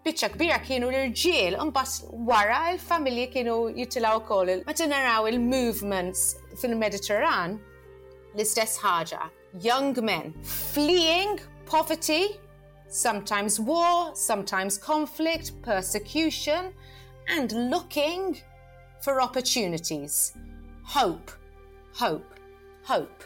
biċċa 0.05 0.33
kbira 0.35 0.59
kienu 0.67 0.91
l-irġiel, 0.91 1.59
imbagħad 1.69 2.13
wara 2.27 2.61
l-familji 2.75 3.29
kienu 3.37 3.59
jitilgħu 3.79 4.27
kol 4.29 4.55
Meta 4.67 4.91
naraw 4.91 5.31
il-movements 5.31 6.27
fil-Mediterran, 6.59 7.61
Listes 8.35 8.77
haja, 8.77 9.29
young 9.61 9.97
men 10.05 10.33
fleeing 10.43 11.41
poverty, 11.67 12.37
sometimes 12.87 13.59
war, 13.59 14.13
sometimes 14.15 14.79
conflict, 14.79 15.61
persecution, 15.63 16.73
and 17.29 17.53
looking 17.71 18.41
for 19.03 19.21
opportunities. 19.21 20.33
Hope, 20.85 21.33
hope, 21.93 22.35
hope. 22.85 23.25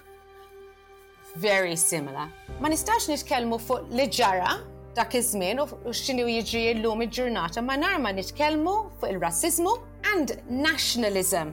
Very 1.36 1.76
similar. 1.76 2.30
Ma 2.60 2.68
nistax 2.70 3.08
nitkellmu 3.10 3.58
fuq 3.60 3.90
li 3.92 4.06
ġara 4.06 4.56
dak 4.94 5.16
iż-żmien 5.18 5.60
u 5.64 5.66
x'inhu 5.90 6.28
jiġri 6.30 6.78
llum 6.80 7.02
il-ġurnata 7.04 7.64
ma 7.64 7.74
narma 7.80 8.12
nitkellmu 8.14 8.76
fuq 9.00 9.10
il-rassiżmu 9.12 9.74
and 10.14 10.36
nationalism. 10.48 11.50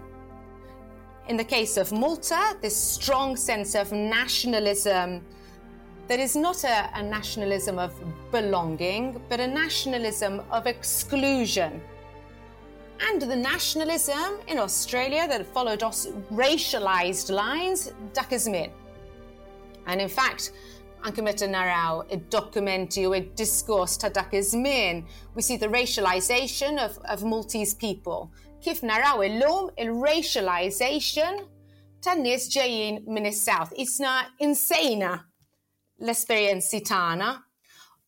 In 1.32 1.38
the 1.38 1.46
case 1.46 1.78
of 1.78 1.94
Malta, 1.94 2.58
this 2.62 2.76
strong 2.76 3.38
sense 3.38 3.74
of 3.74 3.94
nationalism 3.94 5.22
that 6.10 6.20
is 6.20 6.36
not 6.36 6.62
a, 6.66 6.90
a 6.94 7.02
nationalism 7.04 7.80
of 7.80 7.94
belonging, 8.34 9.18
but 9.30 9.40
a 9.40 9.48
nationalism 9.48 10.42
of 10.52 10.68
exclusion. 10.68 11.80
And 13.08 13.22
the 13.22 13.36
nationalism 13.38 14.22
in 14.50 14.60
Australia 14.60 15.26
that 15.26 15.46
followed 15.54 15.84
os- 15.84 16.08
racialised 16.34 17.34
lines, 17.34 17.94
Dakismin. 18.12 18.70
And 19.88 20.02
in 20.02 20.10
fact, 20.10 20.52
Ankameta 21.06 21.48
Narao, 21.48 22.12
a 22.12 22.18
documentary, 22.18 23.06
a 23.06 23.22
discourse 23.22 23.98
Tadakismin. 23.98 25.06
We 25.36 25.42
see 25.42 25.56
the 25.56 25.68
racialization 25.68 26.78
of, 26.78 26.98
of 27.10 27.24
Maltese 27.24 27.74
people, 27.74 28.30
kif 28.62 28.82
naraw 28.88 29.20
illum 29.28 29.70
il-racialization 29.86 31.40
tan-nies 32.06 32.48
ġejjin 32.56 33.00
minn 33.08 33.28
is-South. 33.30 33.74
Isna 33.84 34.14
insejna 34.46 35.14
uh, 35.14 35.24
l-esperjenzi 36.06 36.82
tagħna. 36.92 37.32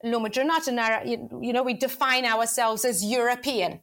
L-lum 0.06 0.28
ġurnata 0.38 0.74
nara, 0.74 0.98
you 1.08 1.54
know, 1.54 1.64
we 1.64 1.74
define 1.74 2.26
ourselves 2.26 2.84
as 2.86 3.04
European, 3.06 3.80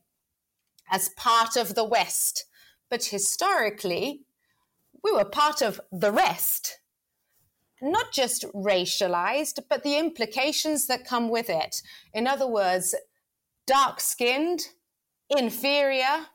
as 0.91 1.09
part 1.17 1.57
of 1.57 1.75
the 1.75 1.85
West. 1.85 2.45
But 2.91 3.05
historically, 3.05 4.25
we 5.03 5.13
were 5.13 5.25
part 5.25 5.63
of 5.63 5.81
the 5.91 6.13
rest. 6.13 6.79
Not 7.81 8.13
just 8.13 8.45
racialized, 8.53 9.61
but 9.71 9.83
the 9.83 9.97
implications 9.97 10.89
that 10.89 11.07
come 11.07 11.31
with 11.31 11.49
it. 11.49 11.81
In 12.13 12.27
other 12.27 12.47
words, 12.47 12.95
dark 13.67 14.01
skinned, 14.01 14.65
inferior, 15.31 16.27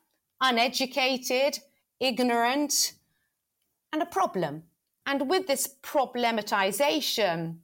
uneducated, 0.42 1.60
ignorant, 2.00 2.94
and 3.92 4.02
a 4.02 4.06
problem. 4.06 4.64
And 5.06 5.30
with 5.30 5.48
this 5.48 5.68
problematization, 5.82 7.58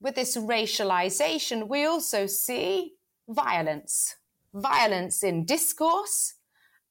with 0.00 0.14
this 0.14 0.36
racialization, 0.36 1.68
we 1.68 1.84
also 1.84 2.26
see 2.26 2.94
violence, 3.28 4.16
violence 4.54 5.22
in 5.22 5.44
discourse, 5.44 6.34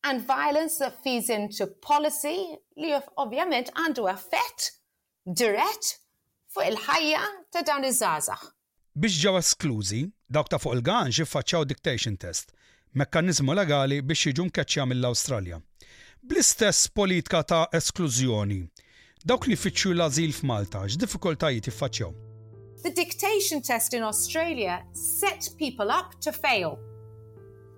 and 0.03 0.21
violence 0.21 0.77
that 0.77 1.03
feeds 1.03 1.29
into 1.29 1.67
policy, 1.81 2.39
obviamente 3.17 3.73
għandu 3.73 4.05
effett 4.11 4.67
dirett 5.25 5.89
fuq 6.53 6.67
il-ħajja 6.69 7.23
ta' 7.51 7.63
dawn 7.67 7.87
iż-żgħażagħ. 7.89 8.43
Biex 9.01 9.17
ġew 9.23 9.39
esklużi, 9.41 10.03
dawk 10.33 10.51
ta' 10.53 10.61
fuq 10.61 10.77
il-ganġ 10.77 11.19
iffaċċaw 11.25 11.65
dictation 11.73 12.15
test 12.23 12.53
mekkanizmu 12.95 13.53
legali 13.55 13.99
biex 14.01 14.21
jiġu 14.29 14.45
mkeċċja 14.47 14.85
mill-Awstralja. 14.87 15.59
Bl-istess 16.27 16.89
politika 16.93 17.43
ta' 17.43 17.67
esklużjoni, 17.79 18.61
dawk 19.25 19.47
li 19.47 19.55
fitxu 19.59 19.93
l-azil 19.95 20.33
f'Malta, 20.35 20.85
x'diffikultajiet 20.89 21.69
jiffaċċjaw. 21.69 22.11
The 22.83 22.91
dictation 22.93 23.61
test 23.63 23.93
in 23.93 24.03
Australia 24.03 24.79
set 24.93 25.49
people 25.57 25.89
up 25.91 26.19
to 26.21 26.31
fail. 26.31 26.77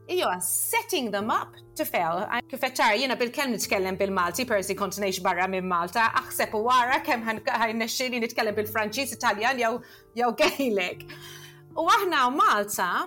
You 0.10 0.26
are 0.26 0.41
setting 0.41 1.12
them 1.12 1.30
up 1.30 1.54
to 1.78 1.86
fail. 1.86 2.24
Kifettar, 2.50 2.95
jena 2.98 3.13
bil-kelm 3.17 3.54
nitkellem 3.54 3.98
bil-Malti, 4.00 4.45
persi 4.50 4.74
kont 4.76 4.98
barra 5.22 5.48
minn 5.48 5.67
Malta, 5.67 6.08
aħseb 6.24 6.54
u 6.58 6.63
wara 6.65 7.00
kem 7.06 7.22
ħajnexxini 7.24 8.19
nitkellem 8.19 8.56
bil-Franċiż, 8.56 9.13
Italjan 9.19 9.60
jew 9.62 10.32
Gaelic. 10.34 11.06
U 11.78 11.86
aħna 11.86 12.26
Malta, 12.36 13.06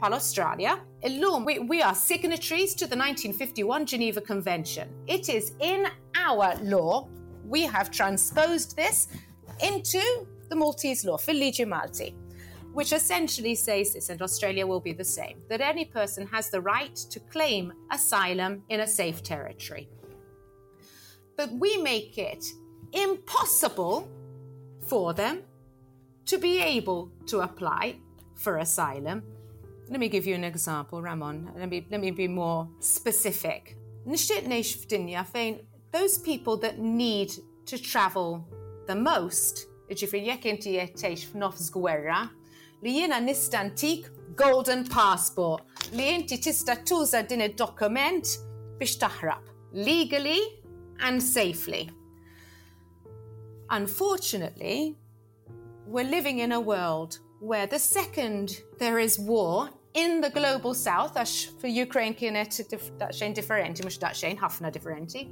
pal-Australia, 0.00 0.74
alone, 1.04 1.44
we, 1.44 1.58
we 1.58 1.82
are 1.82 1.94
signatories 1.94 2.74
to 2.74 2.86
the 2.86 2.96
1951 2.96 3.86
Geneva 3.86 4.20
Convention. 4.20 4.88
It 5.06 5.28
is 5.28 5.52
in 5.60 5.86
our 6.14 6.54
law. 6.62 7.08
We 7.44 7.62
have 7.62 7.90
transposed 7.90 8.76
this 8.76 9.08
into 9.62 10.00
the 10.48 10.56
Maltese 10.56 11.04
law, 11.04 11.16
for 11.16 11.32
Legio 11.32 11.66
Malti, 11.66 12.14
which 12.72 12.92
essentially 12.92 13.54
says 13.54 13.94
this, 13.94 14.08
and 14.08 14.20
Australia 14.22 14.66
will 14.66 14.80
be 14.80 14.92
the 14.92 15.04
same 15.04 15.40
that 15.48 15.60
any 15.60 15.84
person 15.84 16.26
has 16.26 16.50
the 16.50 16.60
right 16.60 16.94
to 16.96 17.20
claim 17.20 17.72
asylum 17.90 18.62
in 18.68 18.80
a 18.80 18.86
safe 18.86 19.22
territory. 19.22 19.88
But 21.36 21.52
we 21.52 21.76
make 21.78 22.18
it 22.18 22.44
impossible 22.92 24.08
for 24.88 25.14
them 25.14 25.42
to 26.26 26.38
be 26.38 26.60
able 26.60 27.10
to 27.26 27.40
apply 27.40 27.96
for 28.34 28.58
asylum 28.58 29.22
let 29.90 29.98
me 29.98 30.08
give 30.08 30.24
you 30.24 30.36
an 30.36 30.44
example, 30.44 31.02
Ramon. 31.02 31.50
Let 31.56 31.68
me, 31.68 31.84
let 31.90 32.00
me 32.00 32.12
be 32.12 32.28
more 32.28 32.70
specific. 32.78 33.76
those 34.06 36.14
people 36.18 36.56
that 36.58 36.78
need 36.78 37.32
to 37.66 37.76
travel 37.76 38.46
the 38.86 38.94
most, 38.94 39.66
ġifri 39.90 40.20
jekk 40.26 40.44
inti 40.50 40.76
qed 40.78 40.94
tgħix 40.94 41.24
f'nofs 41.32 41.70
gwerra, 41.74 42.20
li 42.82 42.90
jiena 43.00 43.16
nistantik 43.20 44.06
golden 44.38 44.84
passport 44.90 45.64
li 45.92 46.06
inti 46.14 46.38
tista' 46.42 46.76
tuża 46.86 47.24
din 47.26 47.40
id-dokument 47.48 48.26
biex 48.78 48.92
legally 49.72 50.40
and 51.00 51.20
safely. 51.20 51.90
Unfortunately, 53.70 54.94
we're 55.88 56.08
living 56.16 56.38
in 56.38 56.52
a 56.52 56.60
world 56.60 57.18
where 57.40 57.66
the 57.66 57.78
second 57.78 58.60
there 58.78 58.98
is 59.00 59.18
war 59.18 59.68
in 59.94 60.20
the 60.20 60.30
global 60.30 60.74
south, 60.74 61.14
för 61.60 61.78
Ukraine 61.82 62.14
kan 62.14 63.34
differenti, 63.34 63.82
men 64.22 64.34
det 64.34 64.40
hafna 64.40 64.70
differenti. 64.70 65.28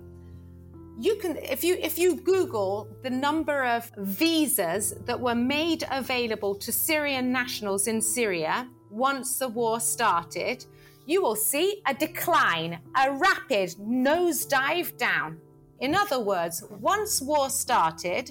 You 1.01 1.21
can, 1.21 1.37
if 1.37 1.65
you 1.65 1.77
if 1.79 1.99
you 1.99 2.17
Google 2.17 2.91
the 3.03 3.11
number 3.11 3.79
of 3.79 3.91
visas 4.09 4.95
that 5.07 5.21
were 5.21 5.35
made 5.35 5.87
available 5.91 6.55
to 6.67 6.73
Syrian 6.73 7.33
nationals 7.33 7.87
in 7.87 8.03
Syria 8.03 8.67
once 8.91 9.39
the 9.39 9.47
war 9.47 9.79
started, 9.79 10.65
you 11.07 11.21
will 11.23 11.37
see 11.37 11.83
a 11.85 11.93
decline, 11.95 12.79
a 12.95 13.11
rapid 13.13 13.79
nosedive 13.79 14.97
down. 14.99 15.39
In 15.81 15.95
other 15.95 16.19
words, 16.19 16.65
once 16.81 17.23
war 17.25 17.49
started, 17.49 18.31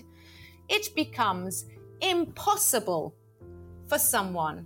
it 0.68 0.94
becomes 0.96 1.66
impossible 2.02 3.14
for 3.90 3.98
someone 3.98 4.66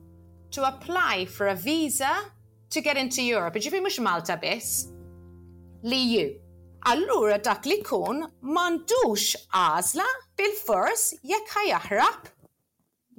to 0.51 0.67
apply 0.67 1.25
for 1.25 1.47
a 1.47 1.55
visa 1.55 2.13
to 2.69 2.81
get 2.81 2.97
into 2.97 3.23
Europe. 3.23 3.55
Ġifi 3.59 3.81
mux 3.83 3.99
Malta 4.03 4.37
biss 4.37 4.87
li 5.83 6.01
ju. 6.15 6.25
Allura 6.87 7.37
dak 7.41 7.65
li 7.69 7.81
kun 7.85 8.25
mandux 8.41 9.35
għazla 9.53 10.05
bil-fors 10.39 11.11
jekk 11.21 11.51
ħajaħrab 11.55 12.31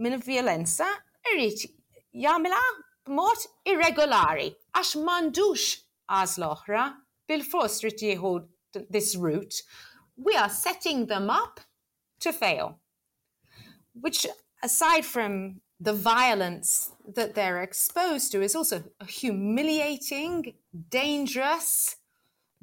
minn 0.02 0.18
violenza 0.24 0.88
irrit 1.32 1.62
jamila 2.12 2.58
b'mod 3.06 3.44
irregolari 3.70 4.48
għax 4.74 4.90
mandux 5.06 5.68
asla 6.10 6.50
oħra 6.56 6.88
bil-fors 7.30 7.80
rrit 7.86 8.02
jieħu 8.02 8.34
this 8.90 9.14
route. 9.16 9.62
We 10.16 10.34
are 10.36 10.50
setting 10.50 11.06
them 11.06 11.30
up 11.30 11.60
to 12.20 12.32
fail. 12.32 12.78
Which 13.94 14.26
aside 14.62 15.04
from 15.04 15.61
the 15.82 15.92
violence 15.92 16.92
that 17.14 17.34
they're 17.34 17.60
exposed 17.62 18.30
to 18.32 18.40
is 18.42 18.54
also 18.54 18.84
a 19.00 19.04
humiliating, 19.04 20.54
dangerous 20.90 21.96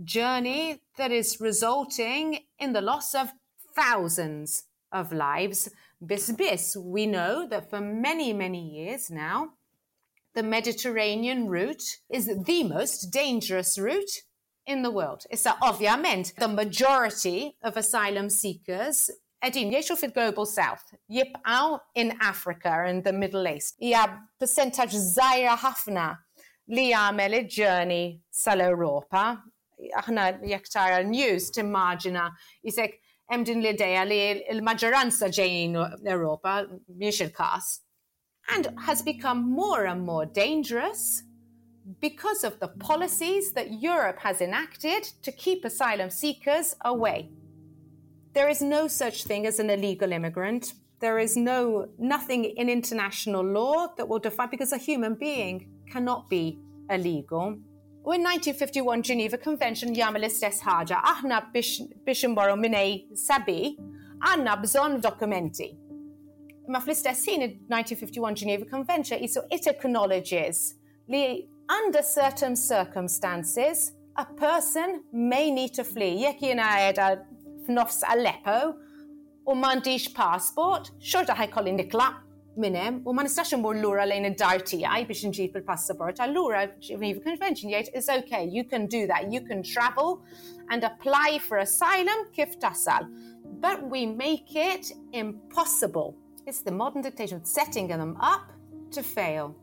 journey 0.03 0.79
that 0.95 1.12
is 1.12 1.41
resulting 1.41 2.39
in 2.58 2.71
the 2.71 2.79
loss 2.79 3.13
of 3.13 3.34
thousands 3.75 4.63
of 4.93 5.12
lives. 5.12 5.69
Bis 6.05 6.32
bis, 6.32 6.77
we 6.77 7.05
know 7.05 7.45
that 7.49 7.69
for 7.69 7.82
many, 7.82 8.32
many 8.32 8.69
years 8.86 9.12
now, 9.12 9.49
the 10.34 10.43
Mediterranean 10.43 11.49
route 11.49 11.97
is 12.10 12.32
the 12.45 12.63
most 12.63 13.12
dangerous 13.12 13.77
route 13.77 14.21
in 14.65 14.82
the 14.82 14.91
world. 14.91 15.25
It's 15.29 15.41
so, 15.41 15.51
ovviamente 15.62 16.36
the 16.36 16.47
majority 16.47 17.58
of 17.62 17.75
asylum 17.75 18.29
seekers 18.29 19.12
قديم 19.43 19.71
يعيشوا 19.71 19.95
Global 19.95 20.45
South, 20.45 20.91
Yip 20.91 20.99
يبقوا 21.10 21.78
in 21.99 22.12
Africa 22.21 22.69
and 22.86 23.04
the 23.04 23.13
Middle 23.13 23.47
East 23.47 23.75
هي 23.82 24.10
percentage 24.43 24.95
زايرة 24.95 25.56
Hafna, 25.56 26.17
li 26.67 26.89
jagħmel 26.91 27.47
journey 27.49 28.21
sal-Ewropa. 28.32 29.39
Aħna 29.97 30.43
jekk 30.43 30.67
news 31.06 31.49
timmaġina 31.52 32.30
jisek 32.65 32.99
hemm 33.32 33.43
din 33.45 33.62
l-idea 33.62 34.04
li 34.06 34.17
l-maġġoranza 34.52 35.30
ġejjin 35.30 35.73
l-Ewropa 35.75 36.58
And 38.56 38.67
has 38.82 39.02
become 39.02 39.49
more 39.52 39.86
and 39.86 40.06
more 40.06 40.25
dangerous 40.25 41.23
because 42.02 42.43
of 42.43 42.60
the 42.60 42.67
policies 42.67 43.54
that 43.54 43.82
Europe 43.82 44.19
has 44.19 44.41
enacted 44.41 45.04
to 45.23 45.32
keep 45.32 45.63
asylum 45.63 46.10
seekers 46.10 46.75
away. 46.84 47.30
There 48.34 48.48
is 48.48 48.62
no 48.62 48.88
such 48.88 49.24
thing 49.24 49.48
as 49.48 49.60
an 49.60 49.70
illegal 49.72 50.12
immigrant. 50.12 50.74
There 51.00 51.18
is 51.18 51.36
no 51.36 51.88
nothing 51.98 52.46
in 52.46 52.70
international 52.70 53.44
law 53.44 53.88
that 53.98 54.08
will 54.08 54.20
define 54.20 54.50
because 54.52 54.72
a 54.72 54.78
human 54.78 55.15
being 55.15 55.68
cannot 55.92 56.30
be 56.30 56.60
illegal. 56.89 57.58
In 58.06 58.24
1951 58.24 59.04
Geneva 59.04 59.38
Convention 59.38 59.96
Yamalis 59.96 60.39
istess 60.44 60.60
Haja, 60.60 61.00
Ahna 61.04 61.50
biex 61.54 61.80
mine 62.36 63.15
sabi, 63.15 63.78
għandna 64.22 64.56
bżonn 64.62 65.02
dokumenti. 65.02 65.72
Ma 66.68 66.80
fl 66.80 66.92
in 66.92 67.58
1951 67.68 68.36
Geneva 68.36 68.65
Convention 68.65 69.28
so 69.28 69.42
it 69.50 69.65
acknowledges 69.68 70.76
li 71.08 71.50
under 71.68 72.04
certain 72.04 72.56
circumstances 72.56 73.94
a 74.18 74.26
person 74.26 75.04
may 75.13 75.50
need 75.50 75.74
to 75.74 75.84
flee. 75.84 76.24
Jekk 76.24 76.42
jiena 76.42 77.26
nofs 77.69 78.01
Aleppo 78.10 78.73
u 79.49 79.55
m'għandix 79.55 80.10
passport, 80.15 80.91
xorta 81.01 81.36
ħajkolli 81.39 81.75
nikla 81.79 82.10
minn 82.60 82.75
hemm 82.75 83.05
u 83.08 83.13
ma 83.15 83.23
nistax 83.23 83.53
imur 83.55 83.77
lura 83.79 84.03
lejn 84.10 84.27
id-dar 84.34 84.62
tiegħi 84.67 85.05
biex 85.08 85.23
inġib 85.29 85.55
if 85.62 86.21
Allura 86.25 86.63
convention 87.23 87.69
yet 87.71 87.89
it's 87.93 88.10
okay, 88.10 88.43
you 88.49 88.63
can 88.65 88.88
do 88.88 89.05
that, 89.08 89.32
you 89.32 89.41
can 89.41 89.62
travel 89.63 90.21
and 90.69 90.84
apply 90.84 91.39
for 91.47 91.60
asylum 91.60 92.25
kif 92.36 92.60
tasal. 92.60 93.08
But 93.62 93.82
we 93.89 94.05
make 94.05 94.55
it 94.55 94.91
impossible. 95.13 96.15
It's 96.45 96.62
the 96.62 96.71
modern 96.71 97.01
dictation 97.01 97.38
of 97.38 97.45
setting 97.45 97.88
them 97.88 98.15
up 98.21 98.51
to 98.91 99.03
fail. 99.03 99.55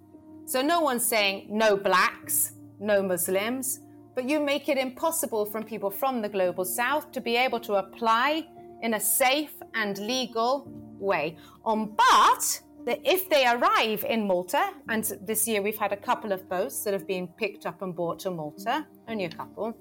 So 0.45 0.61
no 0.62 0.81
one's 0.81 1.05
saying 1.05 1.47
no 1.51 1.77
blacks, 1.77 2.53
no 2.79 3.03
Muslims, 3.03 3.81
but 4.17 4.29
you 4.29 4.41
make 4.41 4.69
it 4.71 4.79
impossible 4.79 5.45
for 5.47 5.63
people 5.63 5.91
from 5.91 6.23
the 6.23 6.29
global 6.29 6.65
south 6.65 7.13
to 7.13 7.21
be 7.21 7.37
able 7.37 7.61
to 7.61 7.75
apply 7.75 8.45
in 8.81 8.95
a 8.95 9.01
safe 9.01 9.55
and 9.75 9.99
legal 9.99 10.67
way. 10.99 11.37
Um, 11.67 11.95
but 12.09 12.61
if 12.87 13.29
they 13.29 13.47
arrive 13.47 14.05
in 14.09 14.27
Malta, 14.27 14.71
and 14.89 15.05
this 15.23 15.47
year 15.47 15.61
we've 15.61 15.77
had 15.79 15.93
a 15.93 15.97
couple 15.99 16.33
of 16.33 16.49
boats 16.49 16.83
that 16.85 16.93
have 16.95 17.07
been 17.07 17.29
picked 17.29 17.67
up 17.67 17.83
and 17.83 17.95
brought 17.95 18.19
to 18.21 18.31
Malta, 18.31 18.87
only 19.07 19.25
a 19.25 19.29
couple, 19.29 19.77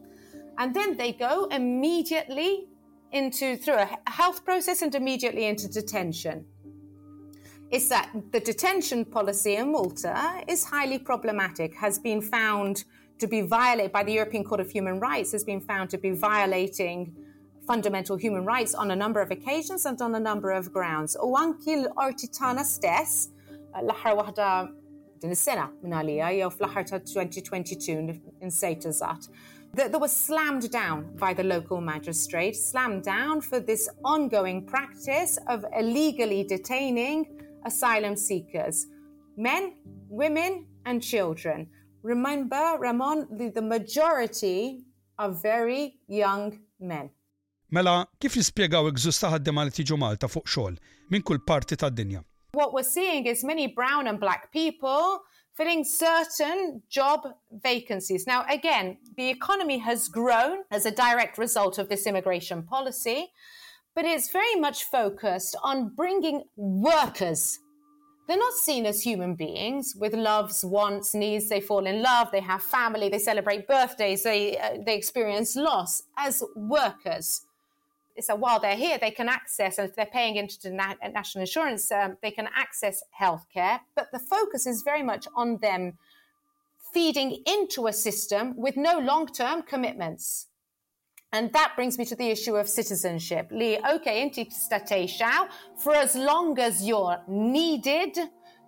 and 0.58 0.74
then 0.76 0.98
they 0.98 1.14
go 1.14 1.46
immediately 1.46 2.66
into 3.14 3.56
through 3.56 3.78
a 3.78 3.90
health 4.08 4.44
process 4.44 4.82
and 4.82 4.94
immediately 4.96 5.46
into 5.46 5.70
detention. 5.70 6.44
Is 7.72 7.88
that 7.88 8.10
the 8.32 8.42
detention 8.42 9.06
policy 9.06 9.56
in 9.56 9.72
Malta 9.72 10.44
is 10.48 10.66
highly 10.66 11.00
problematic, 11.00 11.74
has 11.76 11.98
been 12.00 12.22
found 12.22 12.84
to 13.20 13.28
be 13.28 13.42
violated 13.42 13.92
by 13.92 14.04
the 14.04 14.14
European 14.14 14.44
Court 14.44 14.60
of 14.60 14.70
Human 14.70 15.00
Rights 15.00 15.32
has 15.32 15.44
been 15.44 15.62
found 15.62 15.90
to 15.92 15.98
be 15.98 16.12
violating 16.12 17.16
fundamental 17.66 18.16
human 18.18 18.46
rights 18.46 18.76
on 18.76 18.92
a 18.92 18.96
number 18.96 19.22
of 19.22 19.32
occasions 19.32 19.86
and 19.86 20.00
on 20.02 20.14
a 20.16 20.20
number 20.20 20.52
of 20.52 20.74
grounds. 20.74 21.18
وانكي 21.18 21.74
الارتي 21.76 22.28
تانا 22.28 22.64
ستيس 22.64 23.30
uh, 23.76 23.82
l-aħħar 23.84 24.16
waħda 24.18 24.50
din 25.22 25.32
is-sena 25.34 25.66
minn 25.84 25.94
għalija 25.98 26.30
jew 26.40 26.50
2022 26.50 28.10
in 28.42 28.50
żgħat. 28.50 29.30
That 29.76 29.98
was 30.00 30.14
slammed 30.16 30.70
down 30.72 31.02
by 31.20 31.34
the 31.34 31.44
local 31.44 31.82
magistrate, 31.82 32.56
slammed 32.56 33.04
down 33.04 33.42
for 33.42 33.60
this 33.60 33.90
ongoing 34.06 34.66
practice 34.66 35.38
of 35.50 35.66
illegally 35.78 36.44
detaining 36.46 37.26
asylum 37.66 38.16
seekers, 38.16 38.88
men, 39.36 39.74
women, 40.10 40.66
and 40.86 41.02
children. 41.04 41.68
Remember, 42.06 42.78
Ramon, 42.80 43.26
that 43.36 43.56
the 43.56 43.64
majority 43.64 44.86
are 45.18 45.32
very 45.32 45.96
young 46.08 46.60
men. 46.80 47.10
Mela, 47.74 47.96
kif 48.22 48.38
jispjegaw 48.38 48.92
iż-żus 48.92 49.18
ta' 49.24 49.32
ħaddima 49.34 49.64
li 49.66 49.74
tiġu 49.74 49.98
Malta 49.98 50.30
fuq 50.30 50.46
xogħol 50.54 50.76
minn 51.16 51.26
kull 51.26 51.42
parti 51.50 51.74
tad-dinja? 51.82 52.22
What 52.54 52.76
we're 52.78 52.86
seeing 52.90 53.26
is 53.26 53.42
many 53.44 53.66
brown 53.80 54.06
and 54.06 54.20
black 54.20 54.52
people 54.54 55.24
filling 55.58 55.84
certain 55.84 56.84
job 56.90 57.26
vacancies. 57.66 58.28
Now, 58.28 58.46
again, 58.48 58.98
the 59.18 59.30
economy 59.32 59.80
has 59.80 60.08
grown 60.08 60.62
as 60.70 60.86
a 60.86 60.92
direct 60.92 61.40
result 61.40 61.80
of 61.80 61.90
this 61.90 62.06
immigration 62.06 62.62
policy, 62.62 63.32
but 63.96 64.06
it's 64.06 64.30
very 64.30 64.56
much 64.68 64.84
focused 64.84 65.56
on 65.64 65.90
bringing 65.98 66.44
workers 66.56 67.58
they're 68.28 68.38
not 68.38 68.54
seen 68.54 68.86
as 68.86 69.02
human 69.02 69.36
beings 69.36 69.96
with 69.98 70.14
loves, 70.14 70.66
wants, 70.66 71.14
needs. 71.14 71.48
They 71.50 71.62
fall 71.62 71.86
in 71.86 72.02
love, 72.02 72.32
they 72.32 72.40
have 72.40 72.62
family, 72.64 73.10
they 73.10 73.20
celebrate 73.20 73.68
birthdays, 73.68 74.24
they, 74.24 74.58
uh, 74.58 74.78
they 74.84 74.96
experience 74.96 75.56
loss 75.56 76.04
as 76.18 76.44
workers. 76.56 77.42
So 78.20 78.34
while 78.36 78.60
they're 78.62 78.78
here, 78.78 78.98
they 78.98 79.12
can 79.12 79.28
access, 79.28 79.78
and 79.78 79.90
if 79.90 79.96
they're 79.96 80.06
paying 80.06 80.38
into 80.38 80.70
na- 80.72 80.96
national 81.14 81.42
insurance, 81.42 81.92
um, 81.92 82.18
they 82.22 82.32
can 82.32 82.48
access 82.56 83.04
healthcare. 83.20 83.82
But 83.94 84.10
the 84.14 84.20
focus 84.20 84.66
is 84.66 84.84
very 84.84 85.04
much 85.04 85.28
on 85.36 85.58
them 85.58 85.98
feeding 86.94 87.44
into 87.46 87.88
a 87.88 87.94
system 87.94 88.54
with 88.56 88.78
no 88.78 89.00
long 89.00 89.28
term 89.28 89.64
commitments. 89.64 90.48
And 91.34 91.52
that 91.54 91.74
brings 91.76 91.98
me 91.98 92.06
to 92.06 92.16
the 92.16 92.30
issue 92.30 92.56
of 92.56 92.70
citizenship. 92.70 93.50
Lee, 93.52 93.78
okay, 93.92 94.28
inti 94.30 95.10
shao, 95.10 95.48
for 95.78 95.94
as 95.96 96.16
long 96.16 96.58
as 96.60 96.86
you're 96.88 97.18
needed, 97.28 98.18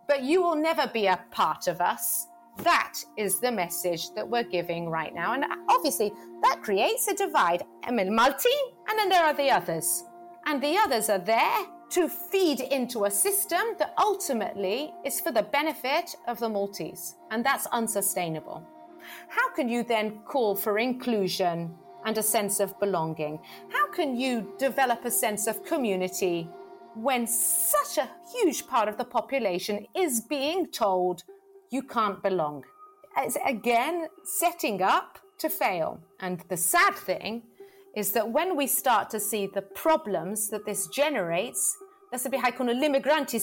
but 0.08 0.24
you 0.24 0.42
will 0.42 0.56
never 0.56 0.88
be 0.94 1.06
a 1.08 1.20
part 1.32 1.68
of 1.68 1.80
us. 1.82 2.28
That 2.60 2.96
is 3.18 3.40
the 3.40 3.52
message 3.52 4.12
that 4.16 4.28
we're 4.28 4.44
giving 4.44 4.90
right 4.90 5.14
now. 5.14 5.34
And 5.34 5.46
obviously, 5.70 6.12
that 6.42 6.62
creates 6.64 7.08
a 7.08 7.14
divide. 7.16 7.62
I 7.84 7.92
mean, 7.92 8.10
Malti, 8.10 8.56
and 8.90 8.98
then 8.98 9.10
there 9.10 9.24
are 9.24 9.34
the 9.36 9.52
others. 9.52 10.04
And 10.46 10.62
the 10.62 10.78
others 10.78 11.10
are 11.10 11.20
there 11.20 11.66
to 11.90 12.10
feed 12.10 12.60
into 12.62 13.06
a 13.06 13.12
system 13.12 13.62
that 13.78 13.94
ultimately 13.98 14.92
is 15.06 15.22
for 15.22 15.32
the 15.32 15.44
benefit 15.44 16.16
of 16.28 16.40
the 16.40 16.50
Maltese. 16.50 17.16
And 17.32 17.46
that's 17.46 17.68
unsustainable. 17.68 18.66
How 19.30 19.54
can 19.54 19.70
you 19.70 19.84
then 19.84 20.20
call 20.26 20.56
for 20.56 20.80
inclusion 20.80 21.72
and 22.08 22.18
a 22.18 22.24
sense 22.24 22.62
of 22.62 22.80
belonging. 22.80 23.38
How 23.70 23.92
can 23.92 24.16
you 24.18 24.48
develop 24.58 25.04
a 25.04 25.12
sense 25.12 25.46
of 25.46 25.66
community 25.66 26.50
when 26.96 27.28
such 27.28 27.98
a 27.98 28.10
huge 28.34 28.66
part 28.66 28.88
of 28.88 28.98
the 28.98 29.04
population 29.04 29.86
is 29.94 30.22
being 30.22 30.68
told 30.68 31.26
you 31.70 31.84
can't 31.84 32.24
belong? 32.24 32.64
It's 33.18 33.38
again 33.46 34.08
setting 34.24 34.82
up 34.82 35.20
to 35.40 35.50
fail. 35.50 36.00
And 36.22 36.42
the 36.48 36.56
sad 36.56 36.96
thing 36.96 37.44
is 37.94 38.12
that 38.14 38.30
when 38.32 38.56
we 38.56 38.68
start 38.68 39.10
to 39.10 39.20
see 39.20 39.46
the 39.48 39.62
problems 39.62 40.48
that 40.50 40.66
this 40.66 40.88
generates, 40.88 41.76
there 42.10 42.22
a 42.26 42.30
be 42.30 43.42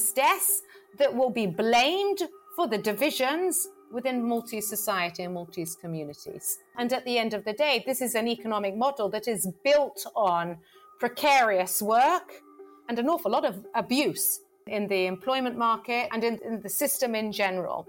that 0.96 1.14
will 1.14 1.30
be 1.30 1.46
blamed 1.46 2.18
for 2.56 2.66
the 2.66 2.78
divisions 2.78 3.68
within 3.94 4.20
multi 4.28 4.60
society 4.60 5.22
and 5.22 5.32
multi 5.32 5.64
communities. 5.80 6.58
And 6.76 6.92
at 6.92 7.04
the 7.04 7.16
end 7.16 7.32
of 7.32 7.44
the 7.44 7.52
day, 7.52 7.82
this 7.86 8.02
is 8.02 8.14
an 8.16 8.26
economic 8.28 8.76
model 8.76 9.08
that 9.10 9.28
is 9.28 9.48
built 9.62 10.04
on 10.16 10.58
precarious 10.98 11.80
work 11.80 12.28
and 12.88 12.98
an 12.98 13.08
awful 13.08 13.30
lot 13.30 13.44
of 13.44 13.64
abuse 13.74 14.40
in 14.66 14.88
the 14.88 15.06
employment 15.06 15.56
market 15.56 16.08
and 16.12 16.24
in, 16.24 16.38
in 16.44 16.60
the 16.60 16.68
system 16.68 17.14
in 17.14 17.30
general. 17.32 17.86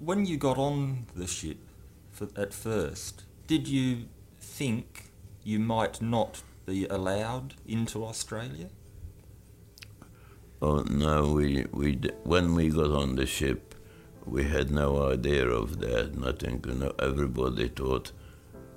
When 0.00 0.24
you 0.26 0.36
got 0.36 0.58
on 0.58 1.06
the 1.14 1.26
ship 1.26 1.58
for, 2.10 2.28
at 2.36 2.52
first, 2.54 3.24
did 3.46 3.68
you 3.68 4.06
think 4.40 5.10
you 5.42 5.58
might 5.58 6.00
not 6.02 6.42
be 6.66 6.86
allowed 6.86 7.54
into 7.66 8.04
Australia? 8.04 8.68
Oh 10.66 10.82
no, 10.88 11.26
we 11.36 11.66
we 11.72 11.88
when 12.22 12.54
we 12.54 12.70
got 12.70 12.90
on 12.98 13.16
the 13.16 13.26
ship, 13.26 13.74
we 14.24 14.44
had 14.44 14.70
no 14.70 15.10
idea 15.12 15.46
of 15.46 15.78
that. 15.80 16.14
Nothing. 16.16 16.62
You 16.66 16.74
know, 16.80 16.92
everybody 16.98 17.68
thought 17.68 18.12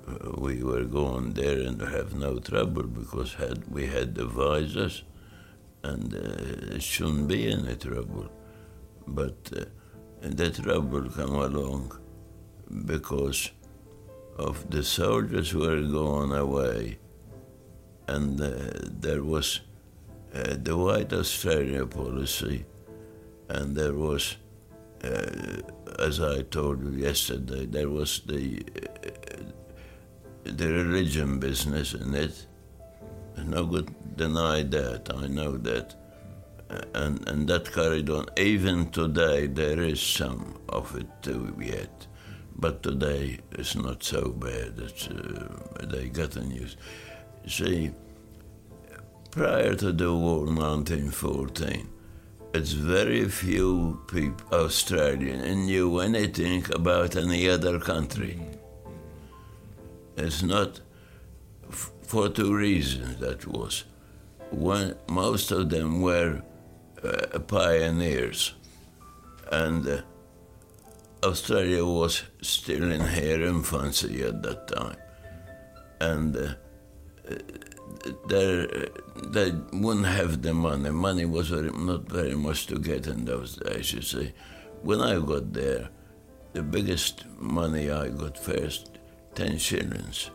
uh, 0.06 0.32
we 0.36 0.62
were 0.62 0.84
going 0.84 1.32
there 1.32 1.58
and 1.68 1.80
have 1.80 2.14
no 2.14 2.40
trouble 2.40 2.82
because 3.00 3.32
had 3.44 3.60
we 3.76 3.86
had 3.86 4.16
the 4.16 4.26
visors, 4.26 5.02
and 5.82 6.12
uh, 6.14 6.74
it 6.74 6.82
shouldn't 6.82 7.26
be 7.28 7.40
any 7.50 7.74
trouble. 7.76 8.28
But 9.06 9.50
uh, 9.56 9.64
the 10.40 10.50
trouble 10.50 11.08
come 11.08 11.36
along 11.48 11.92
because 12.84 13.50
of 14.36 14.68
the 14.70 14.82
soldiers 14.84 15.54
were 15.54 15.80
going 15.80 16.32
away, 16.32 16.98
and 18.08 18.38
uh, 18.38 18.50
there 19.06 19.22
was 19.24 19.60
uh, 20.34 20.54
the 20.62 20.76
White 20.76 21.12
Australia 21.12 21.86
policy, 21.86 22.64
and 23.48 23.74
there 23.76 23.94
was, 23.94 24.36
uh, 25.02 25.30
as 26.00 26.20
I 26.20 26.42
told 26.42 26.82
you 26.82 26.90
yesterday, 26.90 27.66
there 27.66 27.88
was 27.88 28.20
the 28.26 28.62
uh, 28.62 29.42
the 30.44 30.66
religion 30.70 31.38
business 31.38 31.94
in 31.94 32.14
it. 32.14 32.46
No 33.44 33.64
good 33.66 33.90
deny 34.16 34.62
that. 34.64 35.12
I 35.14 35.26
know 35.28 35.56
that, 35.58 35.94
uh, 36.70 36.82
and 36.94 37.26
and 37.28 37.48
that 37.48 37.72
carried 37.72 38.10
on. 38.10 38.26
Even 38.36 38.90
today, 38.90 39.46
there 39.46 39.80
is 39.80 40.00
some 40.00 40.58
of 40.68 40.94
it 40.96 41.32
yet, 41.60 42.06
but 42.56 42.82
today 42.82 43.38
it's 43.52 43.76
not 43.76 44.02
so 44.04 44.28
bad. 44.30 44.74
It's, 44.78 45.08
uh, 45.08 45.48
they 45.86 46.08
got 46.08 46.32
the 46.32 46.42
news. 46.42 46.76
See 47.46 47.92
prior 49.30 49.74
to 49.74 49.92
the 49.92 50.12
war 50.12 50.44
1914, 50.46 51.88
it's 52.54 52.72
very 52.72 53.28
few 53.28 54.00
people, 54.08 54.46
Australian 54.52 55.66
knew 55.66 56.00
anything 56.00 56.64
about 56.72 57.14
any 57.16 57.48
other 57.48 57.78
country. 57.78 58.40
It's 60.16 60.42
not 60.42 60.80
f- 61.68 61.90
for 62.02 62.28
two 62.28 62.54
reasons 62.54 63.18
that 63.18 63.46
was. 63.46 63.84
One, 64.50 64.96
most 65.08 65.50
of 65.52 65.68
them 65.68 66.00
were 66.00 66.42
uh, 67.04 67.38
pioneers, 67.40 68.54
and 69.52 69.86
uh, 69.86 70.00
Australia 71.22 71.84
was 71.84 72.22
still 72.40 72.90
in 72.90 73.00
her 73.02 73.42
infancy 73.42 74.22
at 74.22 74.42
that 74.42 74.68
time, 74.68 74.96
and 76.00 76.34
uh, 76.34 76.54
there, 78.26 78.88
they 79.22 79.52
wouldn't 79.72 80.06
have 80.06 80.42
the 80.42 80.54
money. 80.54 80.90
Money 80.90 81.24
was 81.24 81.48
very, 81.50 81.70
not 81.70 82.08
very 82.08 82.34
much 82.34 82.66
to 82.68 82.78
get 82.78 83.06
in 83.06 83.24
those 83.24 83.56
days, 83.56 83.92
you 83.92 84.02
see. 84.02 84.32
When 84.82 85.00
I 85.00 85.18
got 85.18 85.52
there, 85.52 85.88
the 86.52 86.62
biggest 86.62 87.24
money 87.38 87.90
I 87.90 88.08
got 88.08 88.38
first, 88.38 88.98
10 89.34 89.58
shillings. 89.58 90.30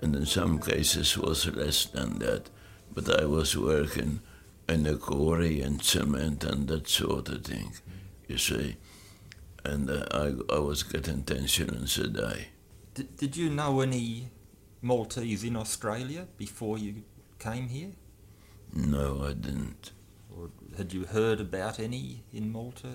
And 0.00 0.14
in 0.14 0.26
some 0.26 0.60
cases 0.60 1.18
was 1.18 1.46
less 1.54 1.86
than 1.86 2.18
that. 2.20 2.50
But 2.94 3.10
I 3.20 3.24
was 3.26 3.56
working 3.56 4.20
in 4.68 4.86
a 4.86 4.96
quarry 4.96 5.60
and 5.62 5.82
cement 5.82 6.44
and 6.44 6.68
that 6.68 6.88
sort 6.88 7.28
of 7.28 7.44
thing, 7.44 7.72
you 8.28 8.38
see. 8.38 8.76
And 9.64 9.90
uh, 9.90 10.04
I, 10.12 10.54
I 10.54 10.58
was 10.58 10.82
getting 10.82 11.24
10 11.24 11.46
shillings 11.46 11.98
a 11.98 12.08
day. 12.08 12.48
did 12.94 13.36
you 13.36 13.50
know 13.50 13.80
any 13.80 14.30
Maltese 14.82 15.44
in 15.44 15.56
Australia 15.56 16.26
before 16.36 16.78
you 16.78 17.02
came 17.38 17.68
here? 17.68 17.92
No, 18.72 19.24
I 19.24 19.32
didn't. 19.32 19.90
Or 20.36 20.50
had 20.76 20.92
you 20.92 21.04
heard 21.04 21.40
about 21.40 21.80
any 21.80 22.22
in 22.32 22.52
Malta? 22.52 22.88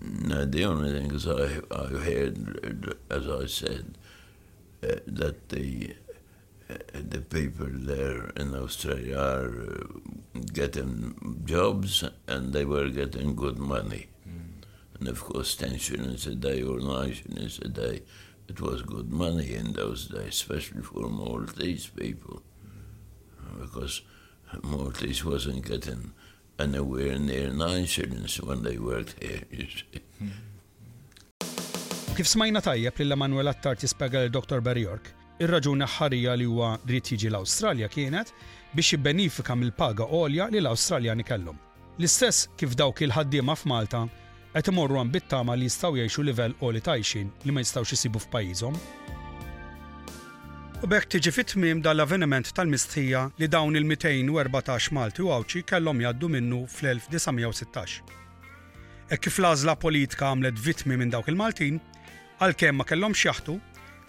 No, 0.00 0.44
the 0.44 0.64
only 0.64 0.92
thing 0.92 1.12
is 1.14 1.26
I, 1.26 1.58
I 1.74 1.86
heard, 1.86 2.94
as 3.10 3.28
I 3.28 3.46
said, 3.46 3.96
uh, 4.82 4.96
that 5.06 5.48
the 5.48 5.96
uh, 6.68 6.74
the 6.94 7.20
people 7.20 7.66
there 7.70 8.30
in 8.36 8.54
Australia 8.54 9.18
are 9.18 9.70
uh, 9.80 9.84
getting 10.54 11.40
jobs 11.44 12.02
and 12.26 12.52
they 12.54 12.64
were 12.64 12.88
getting 12.88 13.34
good 13.34 13.58
money. 13.58 14.06
Mm. 14.26 14.98
And 14.98 15.08
of 15.08 15.20
course, 15.20 15.56
10 15.56 15.76
shillings 15.76 16.26
a 16.26 16.34
day 16.34 16.62
or 16.62 16.80
9 16.80 17.12
shillings 17.12 17.58
a 17.58 17.68
day 17.68 18.00
It 18.48 18.60
was 18.60 18.82
good 18.94 19.10
money 19.10 19.50
in 19.54 19.72
those 19.72 20.00
days, 20.06 20.28
especially 20.40 20.82
for 20.82 21.08
Maltese 21.08 21.86
people, 21.86 22.42
because 23.60 24.02
Maltese 24.62 25.24
wasn't 25.24 25.62
getting 25.70 26.12
anywhere 26.58 27.18
near 27.18 27.48
nine 27.52 27.86
shillings 27.86 28.36
when 28.46 28.62
they 28.62 28.76
worked 28.78 29.14
here, 29.22 29.42
you 29.56 29.66
see. 29.76 30.02
Kif 32.14 32.28
smajna 32.30 32.60
tajjeb 32.62 33.00
li 33.02 33.06
l-Emanuel 33.08 33.50
Attar 33.50 33.74
tispega 33.80 34.20
l-Dr. 34.26 34.60
Berjork, 34.66 35.08
ir-raġuni 35.42 35.88
ħarija 35.96 36.34
li 36.38 36.44
huwa 36.46 36.68
rrid 36.86 37.08
jiġi 37.14 37.26
l-Awstralja 37.32 37.88
kienet 37.96 38.30
biex 38.76 38.92
jibbenifika 38.92 39.56
mill-paga 39.58 40.04
għolja 40.06 40.46
li 40.52 40.60
l-Awstraljani 40.62 41.26
kellhom. 41.26 41.56
L-istess 41.98 42.44
kif 42.60 42.76
dawk 42.78 43.02
il-ħaddiema 43.08 43.56
f'Malta 43.58 44.04
qed 44.54 44.68
imorru 44.70 45.00
għan 45.00 45.08
bittama 45.10 45.56
li 45.58 45.66
jistgħu 45.66 45.96
jgħixu 45.98 46.22
livell 46.28 46.52
qoli 46.60 46.80
tajxin 46.86 47.30
li 47.42 47.54
ma 47.54 47.62
jistgħux 47.64 47.94
isibu 47.96 48.20
f'pajjiżhom. 48.22 48.76
U 50.84 50.90
bekk 50.90 51.10
tiġi 51.16 51.32
fit-tmiem 51.34 51.80
dal-avveniment 51.82 52.52
tal-mistħija 52.54 53.24
li 53.40 53.48
dawn 53.50 53.74
il-214 53.80 54.94
Malti 54.94 55.24
u 55.26 55.32
Awċi 55.34 55.64
kellhom 55.72 56.02
jaddu 56.04 56.28
minnu 56.30 56.60
fl-1916. 56.68 57.98
E 59.10 59.18
kif 59.18 59.40
l-għażla 59.40 59.74
politika 59.80 60.30
għamlet 60.30 60.60
vitmi 60.62 60.98
minn 61.00 61.10
dawk 61.14 61.32
il-Maltin, 61.32 61.80
għalkemm 62.44 62.78
ma 62.82 62.86
kellhomx 62.86 63.24
jaħtu, 63.26 63.56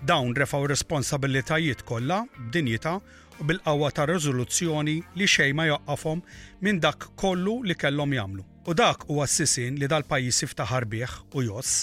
dawn 0.05 0.35
refaw 0.37 0.67
responsabilitajiet 0.69 1.85
kollha 1.89 2.21
b'dinjità 2.37 2.97
u 3.39 3.45
bil-qawwa 3.49 3.91
ta' 3.95 4.09
riżoluzzjoni 4.11 4.99
li 5.15 5.29
xejn 5.31 5.57
ma 5.57 5.69
joqqafhom 5.71 6.21
minn 6.61 6.83
dak 6.83 7.09
kollu 7.15 7.61
li 7.63 7.73
kellhom 7.75 8.13
jagħmlu. 8.19 8.51
U 8.65 8.73
dak 8.73 9.03
huwa 9.05 9.27
għassisin 9.27 9.75
li 9.77 9.85
dal-pajjiż 9.85 10.37
iftaħar 10.47 10.87
bieħ 10.89 11.11
u 11.37 11.41
jos 11.45 11.73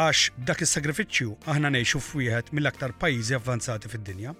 għax 0.00 0.30
dak 0.48 0.62
is-sagrifiċċju 0.64 1.34
aħna 1.52 1.70
ngħixu 1.74 2.00
f'wieħed 2.00 2.52
mill-aktar 2.56 2.94
pajjiżi 3.02 3.34
avvanzati 3.36 3.90
fid-dinja. 3.92 4.32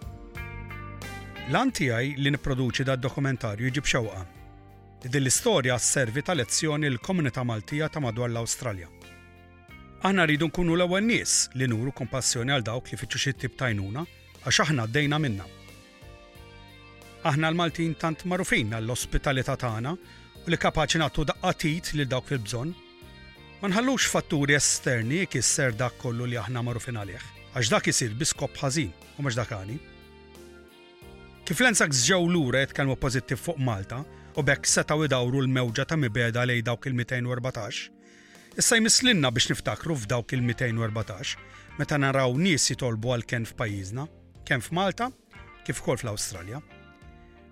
Lan 1.52 1.68
tiegħi 1.76 2.14
li 2.22 2.32
nipproduċi 2.32 2.86
dad 2.88 3.02
dokumentarju 3.04 3.68
jġib 3.68 3.84
xewqa. 3.92 4.22
Din 5.04 5.20
l-istorja 5.20 5.76
servi 5.78 6.24
ta' 6.24 6.36
lezzjoni 6.40 6.88
l-komunità 6.88 7.44
Maltija 7.44 7.90
ta' 7.92 8.00
madwar 8.00 8.32
l-Awstralja. 8.32 8.88
Aħna 10.08 10.24
rridu 10.24 10.48
nkunu 10.48 10.72
l-ewwel 10.76 11.04
nies 11.04 11.50
li 11.52 11.68
nuru 11.68 11.92
kompassjoni 11.92 12.54
għal 12.56 12.64
dawk 12.70 12.88
li 12.88 12.96
fiċċu 13.02 13.20
xi 13.26 13.34
tip 13.44 13.58
tajnuna 13.60 14.06
għax 14.48 14.62
aħna 14.64 14.88
għaddejna 14.88 15.20
minna. 15.20 15.44
Aħna 17.28 17.52
l-Maltin 17.52 17.92
tant 18.00 18.24
marufin 18.30 18.72
għall-ospitalità 18.72 19.58
tagħna 19.60 19.92
ta 19.98 20.16
li 20.52 20.56
kapaċi 20.60 20.98
nagħtu 21.02 21.24
daqqatit 21.30 21.90
lil 21.98 22.08
dawk 22.08 22.32
il-bżonn. 22.34 22.74
Ma 23.60 23.68
nħallux 23.72 24.06
fatturi 24.12 24.54
esterni 24.56 25.24
kisser 25.28 25.74
dak 25.76 25.96
kollu 26.00 26.26
li 26.30 26.38
aħna 26.40 26.62
marufin 26.64 26.96
għalih, 27.00 27.24
għax 27.54 27.72
dak 27.72 27.88
isir 27.90 28.14
biskop 28.16 28.54
ħażin 28.60 28.92
u 29.20 29.24
mhux 29.24 29.36
dak 29.40 29.54
Kif 31.48 31.60
l 31.64 31.70
żew 31.72 32.26
lura 32.28 32.60
jt 32.60 32.68
jitkellmu 32.74 32.96
pożittiv 33.00 33.38
fuq 33.40 33.56
Malta 33.64 34.02
u 34.36 34.42
bekk 34.44 34.66
setaw 34.68 35.04
idawru 35.06 35.40
l-mewġa 35.42 35.86
ta' 35.88 35.96
mibeda 35.96 36.42
lejn 36.44 36.64
dawk 36.66 36.86
il-214, 36.90 37.78
issa 38.60 38.76
jmislinna 38.76 39.30
biex 39.32 39.48
niftakru 39.54 39.96
f'dawk 39.96 40.36
il-214 40.36 41.32
meta 41.80 41.96
naraw 42.04 42.36
nies 42.36 42.68
jitolbu 42.68 43.14
għal 43.16 43.24
ken 43.32 43.46
f'pajjiżna, 43.48 44.04
ken 44.44 44.60
f'Malta, 44.60 45.08
kif 45.64 45.80
ukoll 45.80 45.96
fl-Awstralja 46.04 46.60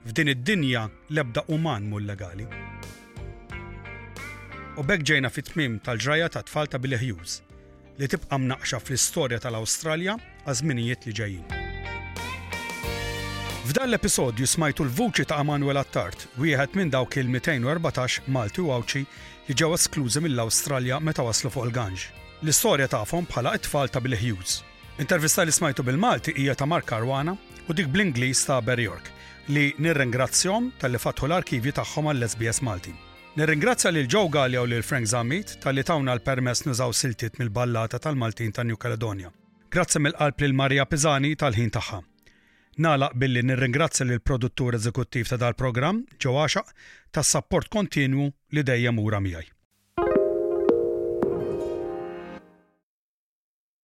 f'din 0.07 0.29
id-dinja 0.29 0.89
lebda 1.09 1.43
uman 1.49 1.89
mul 1.91 2.05
legali. 2.07 2.47
U 4.79 4.83
bekk 4.87 5.03
ġejna 5.09 5.31
fit-tmim 5.33 5.79
tal-ġraja 5.85 6.29
ta' 6.35 6.45
tfal 6.47 6.69
ta' 6.71 6.79
Billy 6.81 6.99
Hughes 7.01 7.41
li 7.99 8.09
tibqa' 8.13 8.39
mnaqxa 8.39 8.79
fl-istorja 8.83 9.41
tal-Awstralja 9.43 10.17
għażminijiet 10.47 11.07
li 11.09 11.15
ġejjin. 11.21 11.47
F'dan 13.67 13.91
l-episodju 13.91 14.47
smajtu 14.47 14.87
l-vuċi 14.87 15.27
ta' 15.27 15.41
Emanuel 15.43 15.81
Attart, 15.81 16.29
wieħed 16.39 16.77
minn 16.79 16.93
dawk 16.93 17.19
il-214 17.19 18.29
Malti 18.31 18.63
u 18.63 18.71
Awċi 18.77 19.03
li 19.49 19.55
ġew 19.59 19.73
esklużi 19.75 20.23
mill-Awstralja 20.23 21.01
meta 21.03 21.25
waslu 21.27 21.51
fuq 21.51 21.67
il-ganġ. 21.67 22.07
L-istorja 22.45 22.87
tagħhom 22.93 23.27
bħala 23.27 23.57
it-tfal 23.59 23.91
ta' 23.91 24.05
Billy 24.05 24.21
Hughes. 24.21 24.61
Intervista 25.03 25.43
li 25.43 25.53
smajtu 25.53 25.83
bil-Malti 25.83 26.37
hija 26.39 26.55
ta' 26.55 26.69
Mark 26.69 26.93
Arwana 26.95 27.35
u 27.67 27.75
dik 27.75 27.89
bl-Ingliż 27.91 28.47
ta' 28.47 28.63
Barry 28.63 28.87
York 28.93 29.16
li 29.51 29.72
nirringrazzjom 29.78 30.70
tal-li 30.80 30.99
fatħu 30.99 31.28
l-arkivi 31.28 31.72
tagħhom 31.76 32.09
għall-SBS 32.11 32.64
Malti. 32.66 32.92
Nirringrazzja 33.36 33.92
lil 33.92 34.09
Joe 34.11 34.30
Gallia 34.32 34.62
u 34.64 34.68
lil 34.68 34.82
Frank 34.84 35.07
Zamit 35.07 35.57
tal-li 35.62 35.84
tawna 35.86 36.14
l-permess 36.16 36.64
nużaw 36.66 36.92
siltiet 36.97 37.38
mill-ballata 37.38 38.01
tal-Maltin 38.03 38.55
ta' 38.57 38.64
New 38.66 38.78
Caledonia. 38.80 39.30
Grazzi 39.70 40.01
mill-qalb 40.03 40.40
lil 40.42 40.55
Maria 40.57 40.86
Pizani 40.90 41.34
tal-ħin 41.36 41.70
tagħha. 41.78 42.01
Nalaq 42.82 43.16
billi 43.16 43.44
nirringrazzja 43.51 44.07
lil 44.09 44.20
produttur 44.20 44.76
eżekuttiv 44.80 45.30
ta' 45.30 45.38
dal-programm, 45.40 46.03
Joe 46.20 46.40
Għaxaq, 46.47 46.72
tas-sapport 47.12 47.70
kontinwu 47.72 48.32
li 48.57 48.64
dejjem 48.66 48.99
ura 49.05 49.20
miegħi. 49.22 49.56